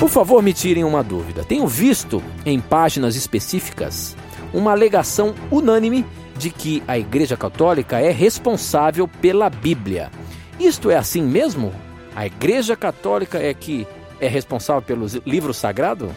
[0.00, 1.44] Por favor, me tirem uma dúvida.
[1.44, 4.16] Tenho visto em páginas específicas
[4.52, 6.04] uma alegação unânime
[6.36, 10.10] de que a Igreja Católica é responsável pela Bíblia.
[10.58, 11.72] Isto é assim mesmo?
[12.18, 13.86] A Igreja Católica é que
[14.20, 16.12] é responsável pelo livro sagrado?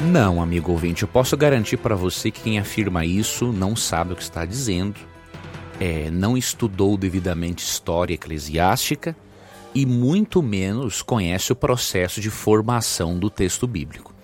[0.00, 4.16] Não, amigo ouvinte, eu posso garantir para você que quem afirma isso não sabe o
[4.16, 4.98] que está dizendo,
[5.78, 9.14] é, não estudou devidamente história eclesiástica
[9.74, 14.14] e muito menos conhece o processo de formação do texto bíblico.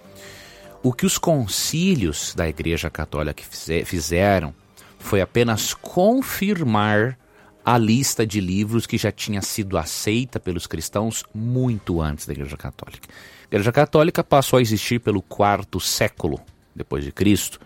[0.82, 3.42] O que os concílios da Igreja Católica
[3.84, 4.54] fizeram
[4.98, 7.18] foi apenas confirmar
[7.64, 12.56] a lista de livros que já tinha sido aceita pelos cristãos muito antes da Igreja
[12.56, 13.08] Católica.
[13.44, 16.40] A Igreja Católica passou a existir pelo quarto século
[16.74, 17.58] depois de Cristo.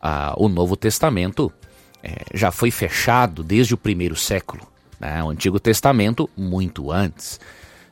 [0.00, 1.52] Ah, o Novo Testamento
[2.02, 4.66] é, já foi fechado desde o primeiro século.
[4.98, 5.22] Né?
[5.22, 7.38] O Antigo Testamento muito antes.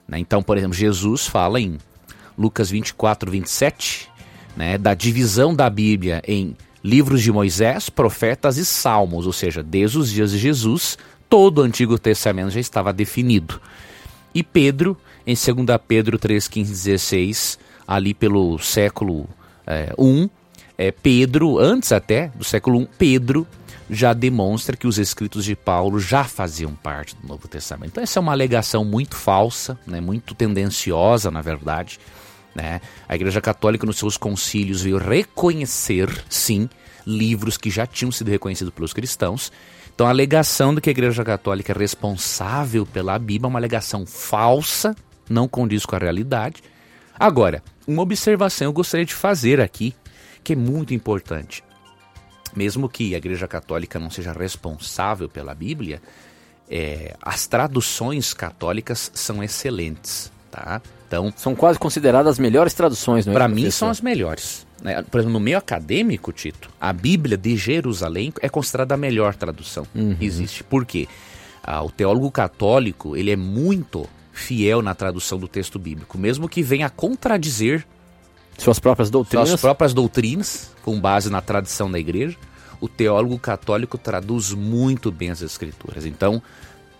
[0.06, 0.18] Né?
[0.18, 1.76] Então, por exemplo, Jesus fala em
[2.38, 4.08] Lucas 24, 27,
[4.56, 9.98] né, da divisão da Bíblia em livros de Moisés, profetas e salmos, ou seja, desde
[9.98, 10.96] os dias de Jesus
[11.28, 13.60] todo o Antigo Testamento já estava definido.
[14.34, 19.28] E Pedro, em 2 Pedro 3, 15, 16, ali pelo século
[19.66, 20.30] é, I,
[20.76, 23.46] é, Pedro, antes até do século I, Pedro
[23.90, 27.92] já demonstra que os escritos de Paulo já faziam parte do Novo Testamento.
[27.92, 31.98] Então essa é uma alegação muito falsa, né, muito tendenciosa, na verdade.
[32.54, 32.80] Né?
[33.08, 36.68] A Igreja Católica, nos seus concílios, veio reconhecer, sim,
[37.06, 39.50] livros que já tinham sido reconhecidos pelos cristãos
[39.98, 44.06] então a alegação de que a Igreja Católica é responsável pela Bíblia é uma alegação
[44.06, 44.94] falsa,
[45.28, 46.62] não condiz com a realidade.
[47.18, 49.92] Agora, uma observação eu gostaria de fazer aqui,
[50.44, 51.64] que é muito importante.
[52.54, 56.00] Mesmo que a Igreja Católica não seja responsável pela Bíblia,
[56.70, 60.80] é, as traduções católicas são excelentes, tá?
[61.08, 63.34] Então, são quase consideradas as melhores traduções, não é?
[63.34, 64.64] Para mim são as melhores.
[64.82, 65.02] Né?
[65.02, 69.86] Por exemplo, no meio acadêmico, Tito, a Bíblia de Jerusalém é considerada a melhor tradução
[69.94, 70.16] uhum.
[70.20, 70.62] existe.
[70.62, 71.08] Por quê?
[71.62, 76.62] Ah, o teólogo católico ele é muito fiel na tradução do texto bíblico, mesmo que
[76.62, 77.84] venha a contradizer
[78.56, 79.48] suas próprias doutrinas.
[79.48, 82.36] Suas próprias doutrinas, com base na tradição da igreja.
[82.80, 86.04] O teólogo católico traduz muito bem as escrituras.
[86.04, 86.42] Então,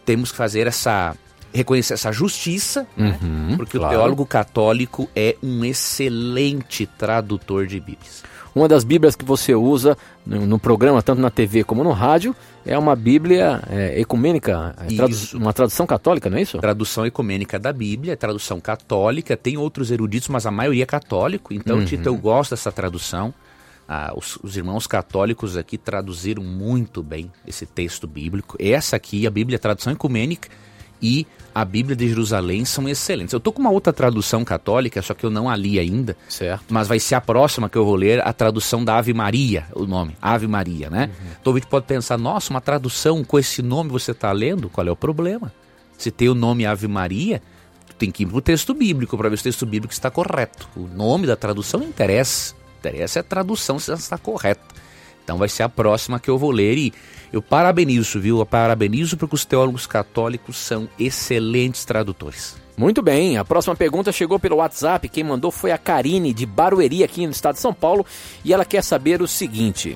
[0.05, 1.17] temos que fazer essa
[1.53, 3.19] reconhecer essa justiça, né?
[3.21, 3.95] uhum, porque claro.
[3.95, 8.23] o teólogo católico é um excelente tradutor de Bíblias.
[8.55, 12.35] Uma das Bíblias que você usa no, no programa, tanto na TV como no rádio,
[12.67, 16.59] é uma Bíblia é, ecumênica, é tradu uma tradução católica, não é isso?
[16.59, 21.79] Tradução ecumênica da Bíblia, tradução católica, tem outros eruditos, mas a maioria é católico, então,
[21.79, 21.85] uhum.
[21.85, 23.33] Tito, eu gosto dessa tradução.
[23.91, 28.55] Ah, os, os, irmãos católicos aqui traduziram muito bem esse texto bíblico.
[28.61, 30.51] Essa aqui, a Bíblia, a tradução ecumênica,
[31.01, 33.33] e a Bíblia de Jerusalém são excelentes.
[33.33, 36.17] Eu tô com uma outra tradução católica, só que eu não a li ainda.
[36.29, 36.65] Certo.
[36.69, 39.85] Mas vai ser a próxima que eu vou ler, a tradução da Ave Maria, o
[39.85, 41.11] nome, Ave Maria, né?
[41.21, 41.31] Uhum.
[41.41, 44.69] Então o pode pensar, nossa, uma tradução com esse nome você está lendo?
[44.69, 45.53] Qual é o problema?
[45.97, 47.43] Se tem o nome Ave Maria,
[47.99, 50.69] tem que ir para o texto bíblico para ver se o texto bíblico está correto.
[50.77, 52.55] O nome da tradução não interessa.
[52.79, 54.63] Interessa é a tradução se ela está correta.
[55.25, 56.93] Então vai ser a próxima que eu vou ler e
[57.33, 58.39] eu parabenizo, viu?
[58.39, 62.57] Eu parabenizo porque os teólogos católicos são excelentes tradutores.
[62.77, 65.09] Muito bem, a próxima pergunta chegou pelo WhatsApp.
[65.09, 68.07] Quem mandou foi a Karine, de Barueri, aqui no estado de São Paulo,
[68.45, 69.95] e ela quer saber o seguinte.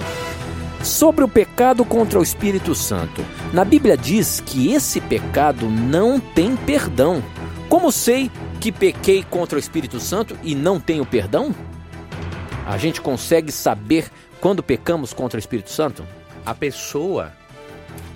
[0.82, 3.24] Sobre o pecado contra o Espírito Santo.
[3.52, 7.22] Na Bíblia diz que esse pecado não tem perdão.
[7.68, 11.54] Como sei que pequei contra o Espírito Santo e não tenho perdão?
[12.66, 16.04] A gente consegue saber quando pecamos contra o Espírito Santo?
[16.44, 17.32] A pessoa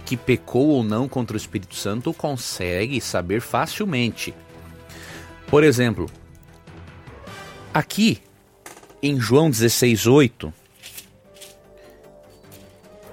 [0.05, 4.35] que pecou ou não contra o Espírito Santo consegue saber facilmente.
[5.49, 6.11] Por exemplo,
[7.73, 8.23] aqui
[9.03, 10.53] em João 16:8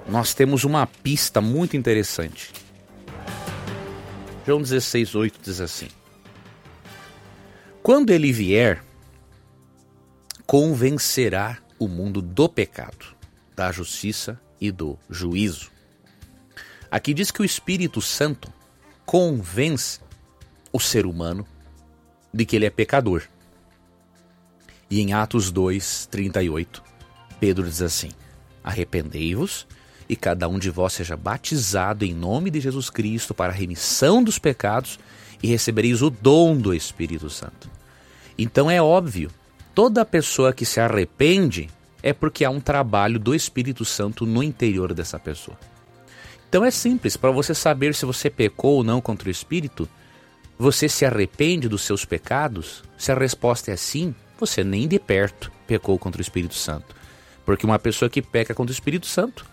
[0.07, 2.51] nós temos uma pista muito interessante.
[4.45, 5.87] João 16:8 diz assim:
[7.81, 8.83] Quando ele vier,
[10.45, 13.15] convencerá o mundo do pecado,
[13.55, 15.69] da justiça e do juízo.
[16.89, 18.49] Aqui diz que o Espírito Santo
[19.05, 19.99] convence
[20.71, 21.45] o ser humano
[22.33, 23.23] de que ele é pecador.
[24.89, 26.81] E em Atos 2, 38,
[27.41, 28.11] Pedro diz assim:
[28.63, 29.67] Arrependei-vos
[30.07, 34.23] e cada um de vós seja batizado em nome de Jesus Cristo para a remissão
[34.23, 34.97] dos pecados
[35.41, 37.69] e recebereis o dom do Espírito Santo.
[38.37, 39.29] Então é óbvio,
[39.75, 41.69] toda pessoa que se arrepende
[42.03, 45.57] é porque há um trabalho do Espírito Santo no interior dessa pessoa.
[46.49, 49.89] Então é simples, para você saber se você pecou ou não contra o Espírito,
[50.59, 52.83] você se arrepende dos seus pecados?
[52.97, 56.93] Se a resposta é sim, você nem de perto pecou contra o Espírito Santo.
[57.45, 59.45] Porque uma pessoa que peca contra o Espírito Santo,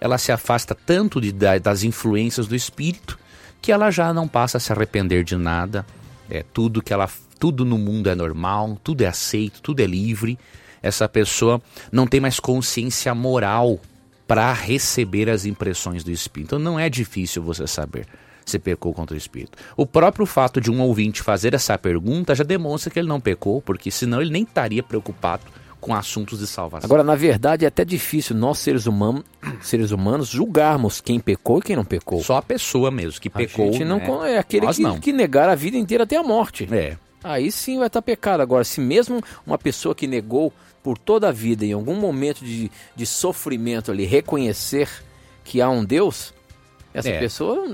[0.00, 3.18] ela se afasta tanto de, das influências do Espírito
[3.60, 5.84] que ela já não passa a se arrepender de nada.
[6.28, 10.38] É tudo que ela, tudo no mundo é normal, tudo é aceito, tudo é livre.
[10.84, 13.80] Essa pessoa não tem mais consciência moral
[14.26, 16.48] para receber as impressões do Espírito.
[16.48, 18.06] Então não é difícil você saber
[18.44, 19.56] se pecou contra o Espírito.
[19.74, 23.62] O próprio fato de um ouvinte fazer essa pergunta já demonstra que ele não pecou,
[23.62, 25.44] porque senão ele nem estaria preocupado
[25.80, 26.86] com assuntos de salvação.
[26.86, 29.24] Agora, na verdade, é até difícil nós, seres humanos,
[29.62, 32.22] seres humanos julgarmos quem pecou e quem não pecou.
[32.22, 33.70] Só a pessoa mesmo que pecou.
[33.70, 34.34] A gente não né?
[34.34, 36.68] é aquele que, que negar a vida inteira até a morte.
[36.70, 36.98] É.
[37.22, 38.42] Aí sim vai estar pecado.
[38.42, 40.52] Agora, se mesmo uma pessoa que negou
[40.84, 44.88] por toda a vida, em algum momento de, de sofrimento ali, reconhecer
[45.42, 46.34] que há um Deus,
[46.92, 47.18] essa é.
[47.18, 47.66] pessoa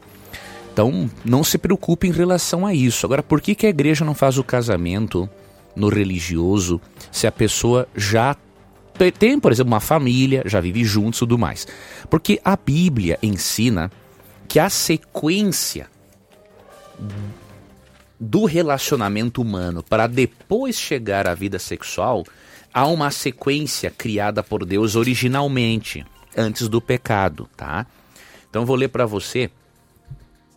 [0.71, 3.05] Então, não se preocupe em relação a isso.
[3.05, 5.30] Agora, por que, que a igreja não faz o casamento
[5.76, 8.36] no religioso se a pessoa já
[9.17, 11.65] tem, por exemplo, uma família, já vive juntos e tudo mais.
[12.09, 13.89] Porque a Bíblia ensina
[14.47, 15.89] que a sequência
[18.20, 22.26] do relacionamento humano para depois chegar à vida sexual
[22.74, 26.05] há uma sequência criada por Deus originalmente,
[26.36, 27.86] antes do pecado, tá?
[28.49, 29.49] Então vou ler para você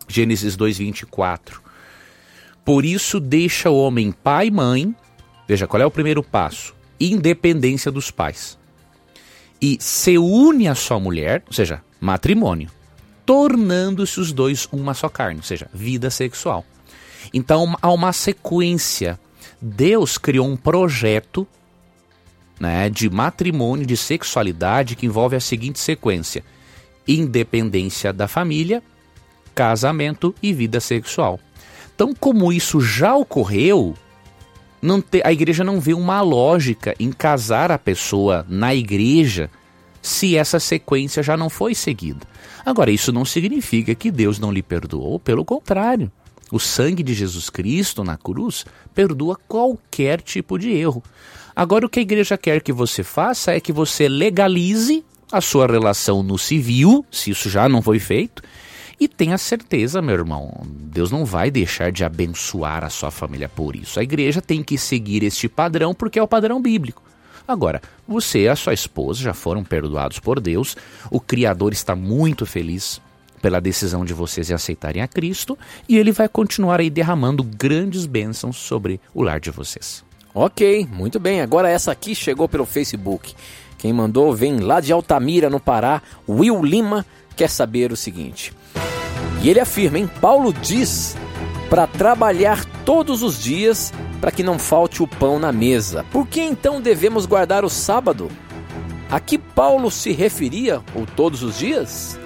[0.07, 1.61] Gênesis 2:24.
[2.65, 4.95] Por isso deixa o homem pai e mãe
[5.47, 6.73] Veja, qual é o primeiro passo?
[6.99, 8.57] Independência dos pais.
[9.61, 12.69] E se une a sua mulher, ou seja, matrimônio,
[13.25, 16.65] tornando-se os dois uma só carne, ou seja, vida sexual.
[17.33, 19.19] Então há uma sequência.
[19.61, 21.47] Deus criou um projeto
[22.59, 26.43] né, de matrimônio, de sexualidade, que envolve a seguinte sequência:
[27.07, 28.83] independência da família,
[29.55, 31.39] casamento e vida sexual.
[31.95, 33.93] Então, como isso já ocorreu,
[34.83, 39.49] não te, a igreja não vê uma lógica em casar a pessoa na igreja
[40.01, 42.27] se essa sequência já não foi seguida.
[42.65, 46.11] Agora, isso não significa que Deus não lhe perdoou, pelo contrário.
[46.51, 51.01] O sangue de Jesus Cristo na cruz perdoa qualquer tipo de erro.
[51.55, 55.65] Agora, o que a igreja quer que você faça é que você legalize a sua
[55.65, 58.43] relação no civil, se isso já não foi feito,
[58.99, 63.75] e tenha certeza, meu irmão, Deus não vai deixar de abençoar a sua família por
[63.75, 63.99] isso.
[63.99, 67.01] A igreja tem que seguir este padrão porque é o padrão bíblico.
[67.47, 70.77] Agora, você e a sua esposa já foram perdoados por Deus,
[71.11, 73.01] o Criador está muito feliz
[73.41, 78.05] pela decisão de vocês em aceitarem a Cristo e ele vai continuar aí derramando grandes
[78.05, 80.01] bênçãos sobre o lar de vocês.
[80.33, 81.41] Ok, muito bem.
[81.41, 83.35] Agora essa aqui chegou pelo Facebook.
[83.77, 86.01] Quem mandou vem lá de Altamira, no Pará.
[86.27, 88.53] Will Lima quer saber o seguinte.
[89.43, 90.09] E ele afirma, hein?
[90.21, 91.17] Paulo diz
[91.69, 93.91] para trabalhar todos os dias
[94.21, 96.05] para que não falte o pão na mesa.
[96.11, 98.31] Por que então devemos guardar o sábado?
[99.11, 102.17] A que Paulo se referia, ou todos os dias?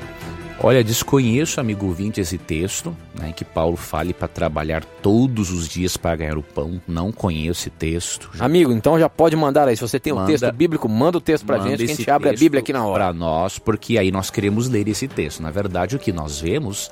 [0.60, 5.95] Olha, desconheço, amigo ouvinte, esse texto, né, que Paulo fale para trabalhar todos os dias
[5.95, 6.82] para ganhar o pão.
[6.88, 8.32] Não conheço esse texto.
[8.39, 9.76] Amigo, então já pode mandar aí.
[9.78, 12.30] Se você tem um texto bíblico, manda o texto para gente, que a gente abre
[12.30, 13.05] a Bíblia aqui na hora.
[13.05, 15.43] Para nós, porque aí nós queremos ler esse texto.
[15.43, 16.89] Na verdade, o que nós vemos,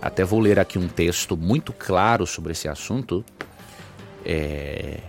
[0.00, 3.24] até vou ler aqui um texto muito claro sobre esse assunto.
[4.24, 5.00] É...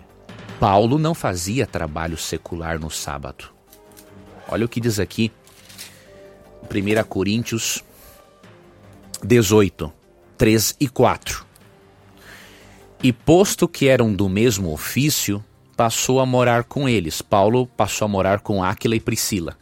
[0.59, 3.45] Paulo não fazia trabalho secular no sábado.
[4.47, 5.31] Olha o que diz aqui,
[6.63, 7.83] 1 Coríntios
[9.23, 9.91] 18,
[10.37, 11.45] 3 e 4.
[13.03, 15.43] E posto que eram do mesmo ofício,
[15.75, 17.21] passou a morar com eles.
[17.21, 19.57] Paulo passou a morar com Áquila e Priscila.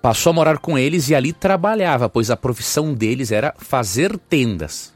[0.00, 4.92] Passou a morar com eles e ali trabalhava, pois a profissão deles era fazer tendas.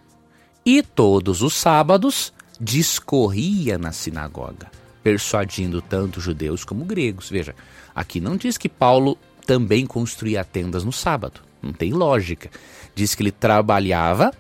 [0.65, 4.69] E todos os sábados discorria na sinagoga,
[5.03, 7.31] persuadindo tanto judeus como gregos.
[7.31, 7.55] Veja,
[7.95, 9.17] aqui não diz que Paulo
[9.47, 11.41] também construía tendas no sábado.
[11.63, 12.51] Não tem lógica.
[12.95, 14.33] Diz que ele trabalhava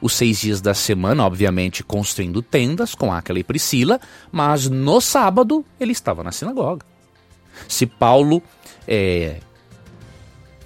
[0.00, 3.98] os seis dias da semana, obviamente, construindo tendas com aquela e Priscila,
[4.30, 6.84] mas no sábado ele estava na sinagoga.
[7.66, 8.42] Se Paulo
[8.86, 9.40] é,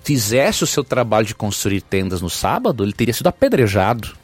[0.02, 4.16] fizesse o seu trabalho de construir tendas no sábado, ele teria sido apedrejado.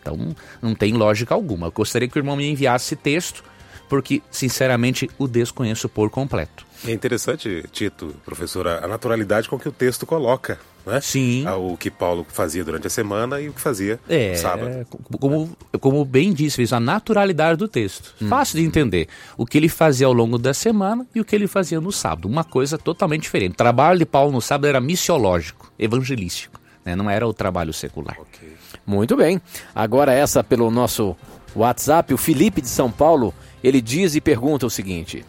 [0.00, 1.68] Então, não tem lógica alguma.
[1.68, 3.44] Eu gostaria que o irmão me enviasse texto,
[3.88, 6.66] porque, sinceramente, o desconheço por completo.
[6.86, 11.00] É interessante, Tito, professora, a naturalidade com que o texto coloca, né?
[11.00, 11.44] Sim.
[11.46, 14.86] Ah, o que Paulo fazia durante a semana e o que fazia é, no sábado.
[15.18, 18.14] Como, como bem disse, a naturalidade do texto.
[18.22, 18.28] Hum.
[18.28, 19.08] Fácil de entender.
[19.36, 22.28] O que ele fazia ao longo da semana e o que ele fazia no sábado.
[22.28, 23.54] Uma coisa totalmente diferente.
[23.54, 26.60] O trabalho de Paulo no sábado era missiológico, evangelístico.
[26.84, 26.94] Né?
[26.94, 28.16] Não era o trabalho secular.
[28.20, 28.52] Okay.
[28.86, 29.42] Muito bem.
[29.74, 31.16] Agora essa pelo nosso
[31.56, 33.34] WhatsApp, o Felipe de São Paulo,
[33.66, 35.24] ele diz e pergunta o seguinte...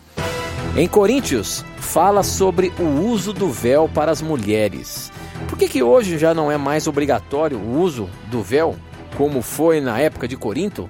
[0.76, 5.12] Em Coríntios, fala sobre o uso do véu para as mulheres.
[5.50, 8.76] Por que, que hoje já não é mais obrigatório o uso do véu,
[9.16, 10.88] como foi na época de Corinto?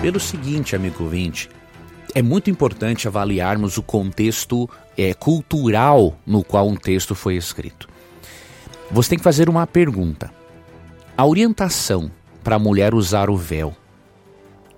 [0.00, 1.50] Pelo seguinte, amigo ouvinte,
[2.14, 7.88] é muito importante avaliarmos o contexto é, cultural no qual um texto foi escrito.
[8.90, 10.30] Você tem que fazer uma pergunta.
[11.16, 12.10] A orientação
[12.44, 13.74] para a mulher usar o véu,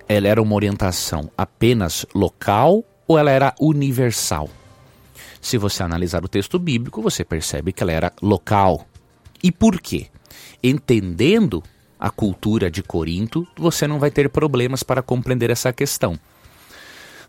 [0.07, 4.49] ela era uma orientação apenas local ou ela era universal?
[5.41, 8.87] Se você analisar o texto bíblico, você percebe que ela era local.
[9.43, 10.07] E por quê?
[10.63, 11.63] Entendendo
[11.99, 16.19] a cultura de Corinto, você não vai ter problemas para compreender essa questão.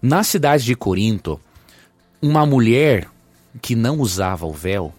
[0.00, 1.40] Na cidade de Corinto,
[2.20, 3.08] uma mulher
[3.60, 4.92] que não usava o véu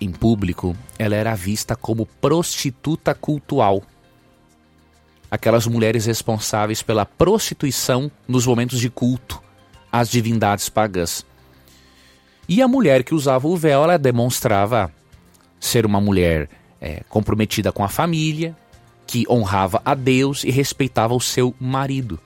[0.00, 3.82] em público, ela era vista como prostituta cultual.
[5.30, 9.42] Aquelas mulheres responsáveis pela prostituição nos momentos de culto
[9.90, 11.24] às divindades pagãs.
[12.48, 14.92] E a mulher que usava o véu, ela demonstrava
[15.58, 16.48] ser uma mulher
[16.80, 18.56] é, comprometida com a família,
[19.06, 22.20] que honrava a Deus e respeitava o seu marido.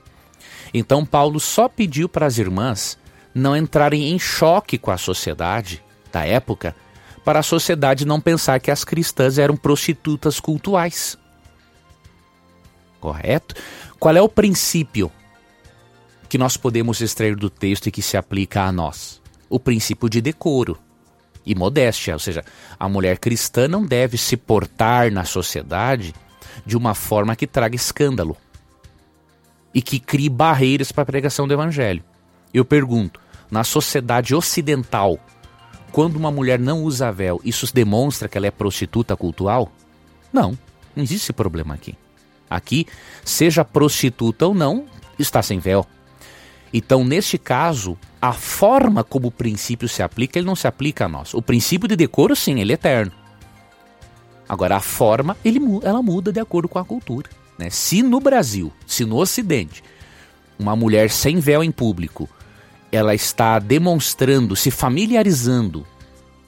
[0.72, 2.98] Então Paulo só pediu para as irmãs
[3.34, 5.82] não entrarem em choque com a sociedade
[6.12, 6.74] da época,
[7.24, 11.16] para a sociedade não pensar que as cristãs eram prostitutas cultuais.
[13.00, 13.54] Correto?
[13.98, 15.10] Qual é o princípio
[16.28, 19.20] que nós podemos extrair do texto e que se aplica a nós?
[19.48, 20.78] O princípio de decoro
[21.44, 22.44] e modéstia, ou seja,
[22.78, 26.14] a mulher cristã não deve se portar na sociedade
[26.64, 28.36] de uma forma que traga escândalo
[29.74, 32.04] e que crie barreiras para a pregação do evangelho.
[32.52, 33.20] Eu pergunto,
[33.50, 35.18] na sociedade ocidental,
[35.90, 39.72] quando uma mulher não usa véu, isso demonstra que ela é prostituta cultural?
[40.32, 40.56] Não,
[40.94, 41.96] não existe esse problema aqui.
[42.50, 42.86] Aqui,
[43.24, 44.84] seja prostituta ou não,
[45.18, 45.86] está sem véu.
[46.72, 51.08] Então, neste caso, a forma como o princípio se aplica, ele não se aplica a
[51.08, 51.32] nós.
[51.32, 53.12] O princípio de decoro, sim, ele é eterno.
[54.48, 57.30] Agora, a forma, ele, ela muda de acordo com a cultura.
[57.56, 57.70] Né?
[57.70, 59.82] Se no Brasil, se no Ocidente,
[60.58, 62.28] uma mulher sem véu em público,
[62.90, 65.86] ela está demonstrando, se familiarizando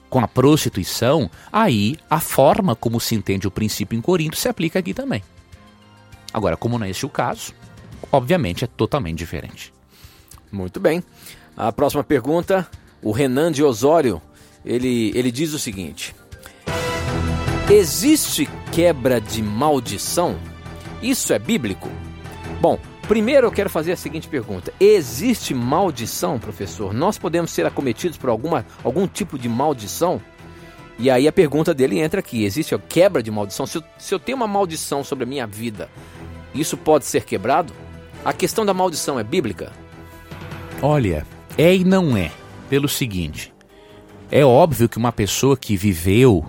[0.09, 4.79] com a prostituição, aí a forma como se entende o princípio em Corinto se aplica
[4.79, 5.23] aqui também.
[6.33, 7.53] Agora, como não é esse o caso,
[8.11, 9.73] obviamente é totalmente diferente.
[10.51, 11.03] Muito bem.
[11.55, 12.67] A próxima pergunta,
[13.01, 14.21] o Renan de Osório,
[14.65, 16.15] ele, ele diz o seguinte:
[17.69, 20.37] Existe quebra de maldição?
[21.01, 21.89] Isso é bíblico?
[22.59, 26.93] Bom, primeiro eu quero fazer a seguinte pergunta: Existe maldição, professor?
[26.93, 30.21] Nós podemos ser acometidos por alguma, algum tipo de maldição?
[30.99, 33.65] E aí a pergunta dele entra aqui: existe a quebra de maldição?
[33.65, 35.89] Se eu, se eu tenho uma maldição sobre a minha vida,
[36.53, 37.73] isso pode ser quebrado?
[38.23, 39.71] A questão da maldição é bíblica?
[40.81, 41.25] Olha,
[41.57, 42.31] É e não é.
[42.69, 43.53] Pelo seguinte:
[44.31, 46.45] é óbvio que uma pessoa que viveu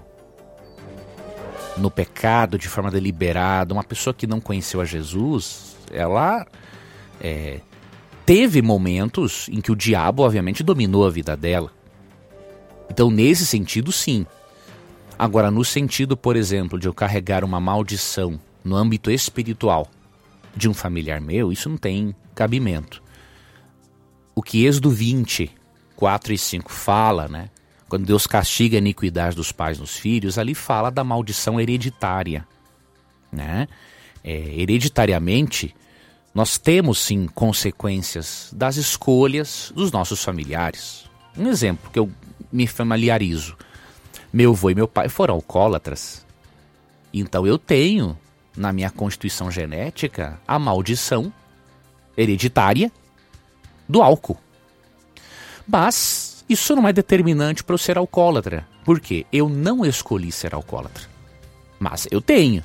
[1.76, 6.46] no pecado de forma deliberada, uma pessoa que não conheceu a Jesus, ela
[7.20, 7.60] é,
[8.24, 11.70] teve momentos em que o diabo, obviamente, dominou a vida dela.
[12.88, 14.26] Então, nesse sentido, sim.
[15.18, 19.88] Agora, no sentido, por exemplo, de eu carregar uma maldição no âmbito espiritual
[20.56, 23.02] de um familiar meu, isso não tem cabimento.
[24.34, 25.50] O que Êxodo 20,
[25.96, 27.50] 4 e 5 fala, né?
[27.88, 32.46] Quando Deus castiga a iniquidade dos pais nos filhos, ali fala da maldição hereditária,
[33.30, 33.68] né?
[34.22, 35.74] É, hereditariamente,
[36.34, 41.04] nós temos sim consequências das escolhas dos nossos familiares.
[41.36, 42.10] Um exemplo que eu
[42.50, 43.56] me familiarizo:
[44.32, 46.24] meu avô e meu pai foram alcoólatras.
[47.12, 48.18] Então eu tenho
[48.56, 51.32] na minha constituição genética a maldição
[52.16, 52.90] hereditária
[53.88, 54.38] do álcool.
[55.66, 58.66] Mas isso não é determinante para eu ser alcoólatra.
[58.84, 59.26] Por quê?
[59.32, 61.04] Eu não escolhi ser alcoólatra.
[61.78, 62.62] Mas eu tenho.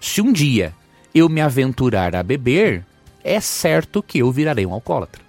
[0.00, 0.74] Se um dia
[1.14, 2.84] eu me aventurar a beber,
[3.22, 5.22] é certo que eu virarei um alcoólatra.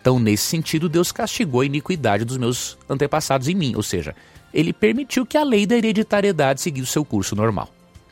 [0.00, 4.14] Então, nesse sentido, Deus castigou a iniquidade dos meus antepassados em mim, ou seja,
[4.54, 7.68] ele permitiu que a lei da hereditariedade seguisse o seu curso normal.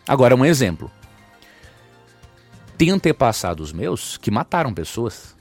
[0.07, 0.91] Agora, um exemplo.
[2.77, 5.35] Tem antepassados meus que mataram pessoas.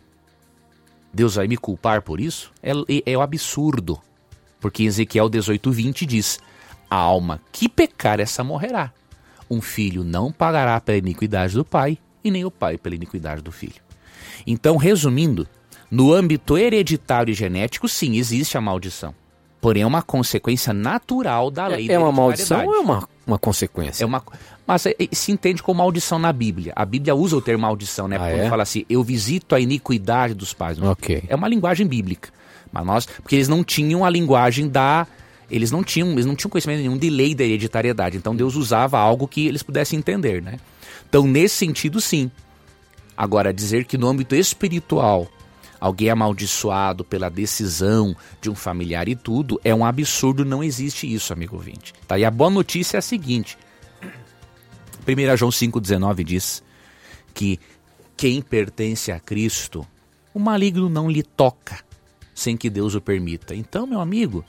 [1.14, 2.52] Deus vai me culpar por isso?
[2.62, 4.02] É, é, é o absurdo.
[4.60, 6.40] Porque Ezequiel 18:20 diz:
[6.90, 8.92] A alma que pecar, essa morrerá.
[9.50, 13.52] Um filho não pagará pela iniquidade do pai, e nem o pai pela iniquidade do
[13.52, 13.76] filho.
[14.48, 15.48] Então, resumindo,
[15.90, 19.14] no âmbito hereditário e genético, sim, existe a maldição.
[19.62, 23.40] Porém, é uma consequência natural da lei é, é uma maldição ou é uma, uma
[23.40, 24.04] consequência?
[24.04, 24.24] É uma,
[24.66, 26.74] mas é, se entende como maldição na Bíblia.
[26.76, 28.16] A Bíblia usa o termo maldição, né?
[28.16, 28.49] Ah, Quando é?
[28.49, 30.82] fala assim, eu visito a iniquidade dos pais.
[30.82, 31.24] Okay.
[31.28, 32.30] É uma linguagem bíblica.
[32.72, 35.07] Mas nós, porque eles não tinham a linguagem da
[35.49, 38.18] eles não tinham, eles não tinham conhecimento nenhum de lei da hereditariedade.
[38.18, 40.57] Então Deus usava algo que eles pudessem entender, né?
[41.07, 42.32] Então, nesse sentido, sim.
[43.16, 45.28] Agora, dizer que no âmbito espiritual
[45.80, 51.11] alguém é amaldiçoado pela decisão de um familiar e tudo é um absurdo, não existe
[51.11, 51.93] isso, amigo ouvinte.
[52.07, 52.18] Tá?
[52.18, 53.57] E a boa notícia é a seguinte:
[55.08, 56.64] 1 João 5,19 diz
[57.34, 57.60] que
[58.18, 59.86] quem pertence a Cristo,
[60.34, 61.80] o maligno não lhe toca
[62.34, 63.56] sem que Deus o permita.
[63.56, 64.43] Então, meu amigo,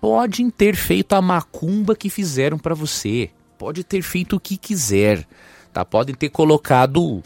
[0.00, 5.26] podem ter feito a macumba que fizeram para você, pode ter feito o que quiser,
[5.72, 5.84] Tá?
[5.84, 7.22] Podem ter colocado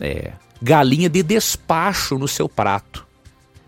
[0.00, 0.32] é,
[0.62, 3.06] galinha de despacho no seu prato.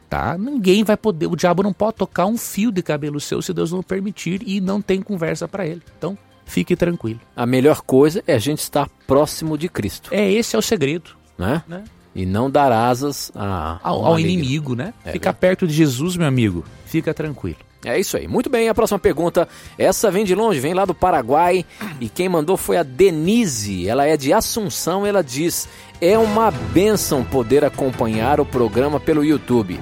[0.08, 0.36] Tá?
[0.36, 3.72] Ninguém vai poder, o diabo não pode tocar um fio de cabelo seu se Deus
[3.72, 5.82] não permitir e não tem conversa para ele.
[5.96, 7.20] Então, fique tranquilo.
[7.34, 10.10] A melhor coisa é a gente estar próximo de Cristo.
[10.12, 11.10] É, esse é o segredo.
[11.38, 11.62] Né?
[11.66, 11.84] né?
[12.14, 14.92] E não dar asas a, ao, ao inimigo, né?
[15.04, 16.64] É, Ficar perto de Jesus, meu amigo.
[16.84, 17.56] Fica tranquilo.
[17.84, 18.28] É isso aí.
[18.28, 19.48] Muito bem, a próxima pergunta.
[19.76, 21.64] Essa vem de longe, vem lá do Paraguai.
[22.00, 23.88] E quem mandou foi a Denise.
[23.88, 25.04] Ela é de Assunção.
[25.04, 25.68] Ela diz:
[26.00, 29.80] É uma benção poder acompanhar o programa pelo YouTube.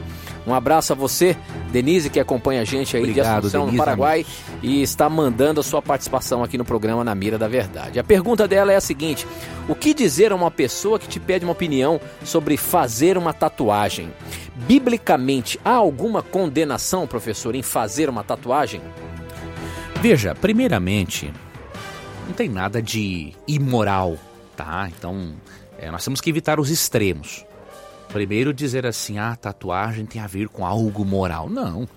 [0.50, 1.36] Um abraço a você,
[1.70, 4.26] Denise, que acompanha a gente aí Obrigado, de Assunção, Denise, no Paraguai,
[4.60, 8.00] e está mandando a sua participação aqui no programa Na Mira da Verdade.
[8.00, 9.24] A pergunta dela é a seguinte:
[9.68, 14.12] O que dizer a uma pessoa que te pede uma opinião sobre fazer uma tatuagem?
[14.66, 18.82] Biblicamente, há alguma condenação, professor, em fazer uma tatuagem?
[20.02, 21.32] Veja, primeiramente,
[22.26, 24.18] não tem nada de imoral,
[24.56, 24.88] tá?
[24.98, 25.32] Então,
[25.78, 27.44] é, nós temos que evitar os extremos.
[28.12, 31.48] Primeiro dizer assim, ah, tatuagem tem a ver com algo moral.
[31.48, 31.88] Não.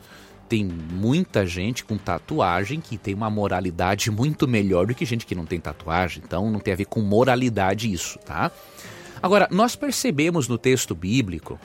[0.48, 5.34] Tem muita gente com tatuagem que tem uma moralidade muito melhor do que gente que
[5.34, 6.22] não tem tatuagem.
[6.24, 8.52] Então não tem a ver com moralidade isso, tá?
[9.22, 11.60] Agora, nós percebemos no texto bíblico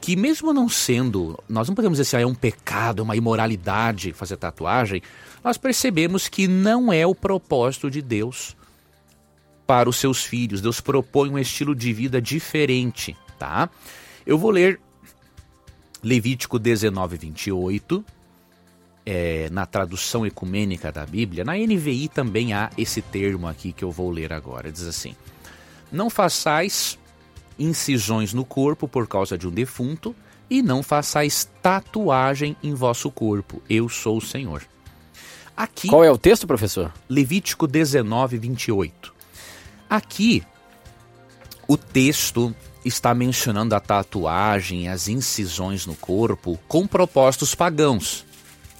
[0.00, 4.12] que mesmo não sendo, nós não podemos dizer assim, ah, é um pecado, uma imoralidade
[4.12, 5.02] fazer tatuagem,
[5.44, 8.56] nós percebemos que não é o propósito de Deus
[9.64, 10.60] para os seus filhos.
[10.60, 13.70] Deus propõe um estilo de vida diferente tá?
[14.26, 14.78] Eu vou ler
[16.02, 18.04] Levítico 19, 28,
[19.06, 21.42] é, na tradução ecumênica da Bíblia.
[21.42, 24.70] Na NVI também há esse termo aqui que eu vou ler agora.
[24.70, 25.16] Diz assim:
[25.90, 26.98] Não façais
[27.58, 30.14] incisões no corpo por causa de um defunto,
[30.48, 33.62] e não façais tatuagem em vosso corpo.
[33.68, 34.62] Eu sou o Senhor.
[35.56, 36.92] Aqui, Qual é o texto, professor?
[37.08, 39.14] Levítico 19, 28.
[39.88, 40.42] Aqui,
[41.68, 42.54] o texto
[42.84, 48.24] está mencionando a tatuagem, as incisões no corpo com propósitos pagãos.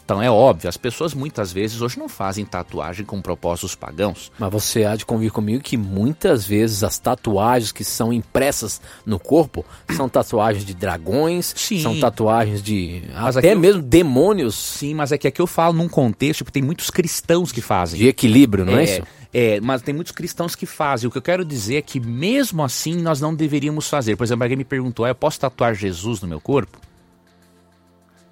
[0.05, 4.33] Então é óbvio, as pessoas muitas vezes hoje não fazem tatuagem com propósitos pagãos.
[4.41, 9.21] Mas você há de convir comigo que muitas vezes as tatuagens que são impressas no
[9.21, 11.81] corpo são tatuagens de dragões, Sim.
[11.81, 15.75] são tatuagens de Mas até eu- mesmo demônios Sim, mas é que aqui eu falo
[15.75, 18.01] num contexto que tem muitos cristãos que fazem.
[18.01, 19.03] de equilíbrio, não é, isso?
[19.33, 21.09] É, mas tem muitos cristãos que fazem.
[21.09, 24.16] O que eu quero dizer é que mesmo assim nós não deveríamos fazer.
[24.16, 26.78] Por exemplo, alguém me perguntou: "Ah, eu posso tatuar Jesus no meu corpo?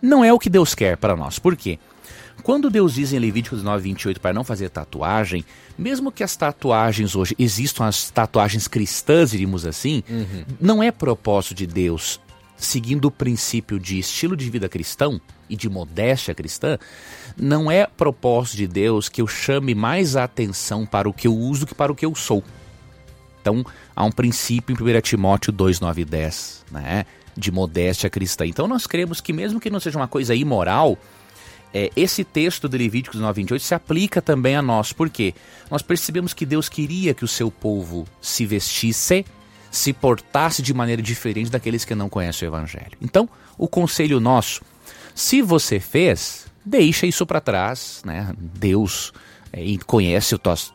[0.03, 1.39] Não é o que Deus quer para nós.
[1.39, 1.79] Por quê?
[2.43, 5.45] Quando Deus diz em Levítico 19, 28 para não fazer tatuagem,
[5.77, 10.03] mesmo que as tatuagens hoje existam as tatuagens cristãs, diríamos assim,
[10.61, 12.21] não é propósito de Deus,
[12.57, 16.79] seguindo o princípio de estilo de vida cristão e de modéstia cristã,
[17.39, 21.35] não é propósito de Deus que eu chame mais a atenção para o que eu
[21.35, 22.43] uso que para o que eu sou.
[23.41, 23.65] Então,
[23.95, 27.07] há um princípio em 1 Timóteo 2, 9 e 10, né?
[27.37, 28.45] De modéstia cristã.
[28.45, 30.99] Então, nós cremos que, mesmo que não seja uma coisa imoral,
[31.73, 34.93] é, esse texto de Levíticos 9, 28 se aplica também a nós.
[34.93, 35.35] Por quê?
[35.71, 39.25] Nós percebemos que Deus queria que o seu povo se vestisse,
[39.71, 42.99] se portasse de maneira diferente daqueles que não conhecem o Evangelho.
[43.01, 44.63] Então, o conselho nosso,
[45.15, 48.33] se você fez, deixa isso para trás, né?
[48.39, 49.13] Deus
[49.53, 50.75] é, conhece os teus,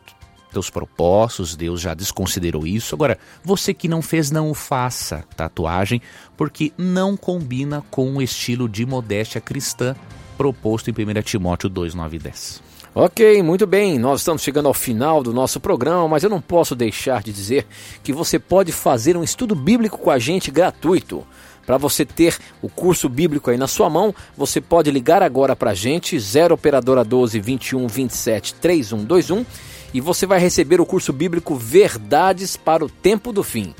[0.52, 2.94] teus propósitos, Deus já desconsiderou isso.
[2.94, 6.02] Agora, você que não fez, não faça, tatuagem,
[6.36, 9.94] porque não combina com o estilo de modéstia cristã
[10.36, 12.62] proposto em 1 Timóteo 2, 9 e 10.
[12.96, 13.98] Ok, muito bem.
[13.98, 17.66] Nós estamos chegando ao final do nosso programa, mas eu não posso deixar de dizer
[18.04, 21.26] que você pode fazer um estudo bíblico com a gente gratuito.
[21.66, 25.70] Para você ter o curso bíblico aí na sua mão, você pode ligar agora para
[25.70, 29.44] a gente, 0 operadora 12 21 27 3121,
[29.92, 33.74] e você vai receber o curso bíblico Verdades para o Tempo do Fim.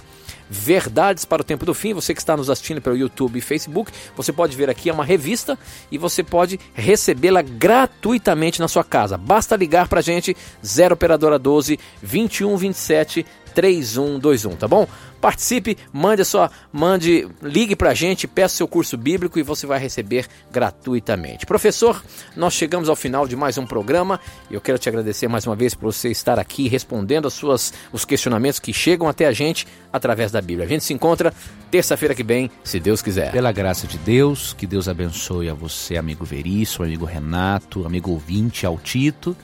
[0.49, 1.95] Verdades para o Tempo do Fim.
[1.95, 5.05] Você que está nos assistindo pelo YouTube e Facebook, você pode ver aqui é uma
[5.05, 5.59] revista
[5.91, 9.17] e você pode recebê-la gratuitamente na sua casa.
[9.17, 14.87] Basta ligar para a gente 0 operadora 12 21 27 3121, tá bom?
[15.21, 19.79] Participe, mande a sua, mande, ligue pra gente, peça seu curso bíblico e você vai
[19.79, 21.47] receber gratuitamente.
[21.47, 22.03] Professor,
[22.37, 25.75] nós chegamos ao final de mais um programa eu quero te agradecer mais uma vez
[25.75, 30.31] por você estar aqui respondendo as suas, os questionamentos que chegam até a gente através
[30.31, 30.67] da Bíblia.
[30.67, 31.33] A gente se encontra
[31.71, 33.33] terça-feira que vem, se Deus quiser.
[33.33, 38.67] Pela graça de Deus, que Deus abençoe a você, amigo Veríssimo, amigo Renato, amigo ouvinte,
[38.67, 39.37] Altito.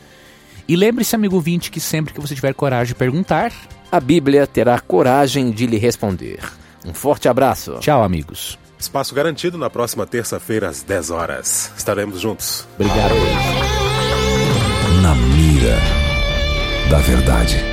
[0.69, 3.53] E lembre-se, amigo ouvinte, que sempre que você tiver coragem de perguntar,
[3.93, 6.39] A Bíblia terá coragem de lhe responder.
[6.87, 7.79] Um forte abraço.
[7.81, 8.59] tchau, amigos.
[8.79, 11.73] Espaço garantido na próxima terça-feira às 10 horas.
[11.77, 12.67] Estaremos juntos.
[12.79, 13.15] Obrigado.
[15.03, 15.77] Na mira
[16.89, 17.70] da verdade.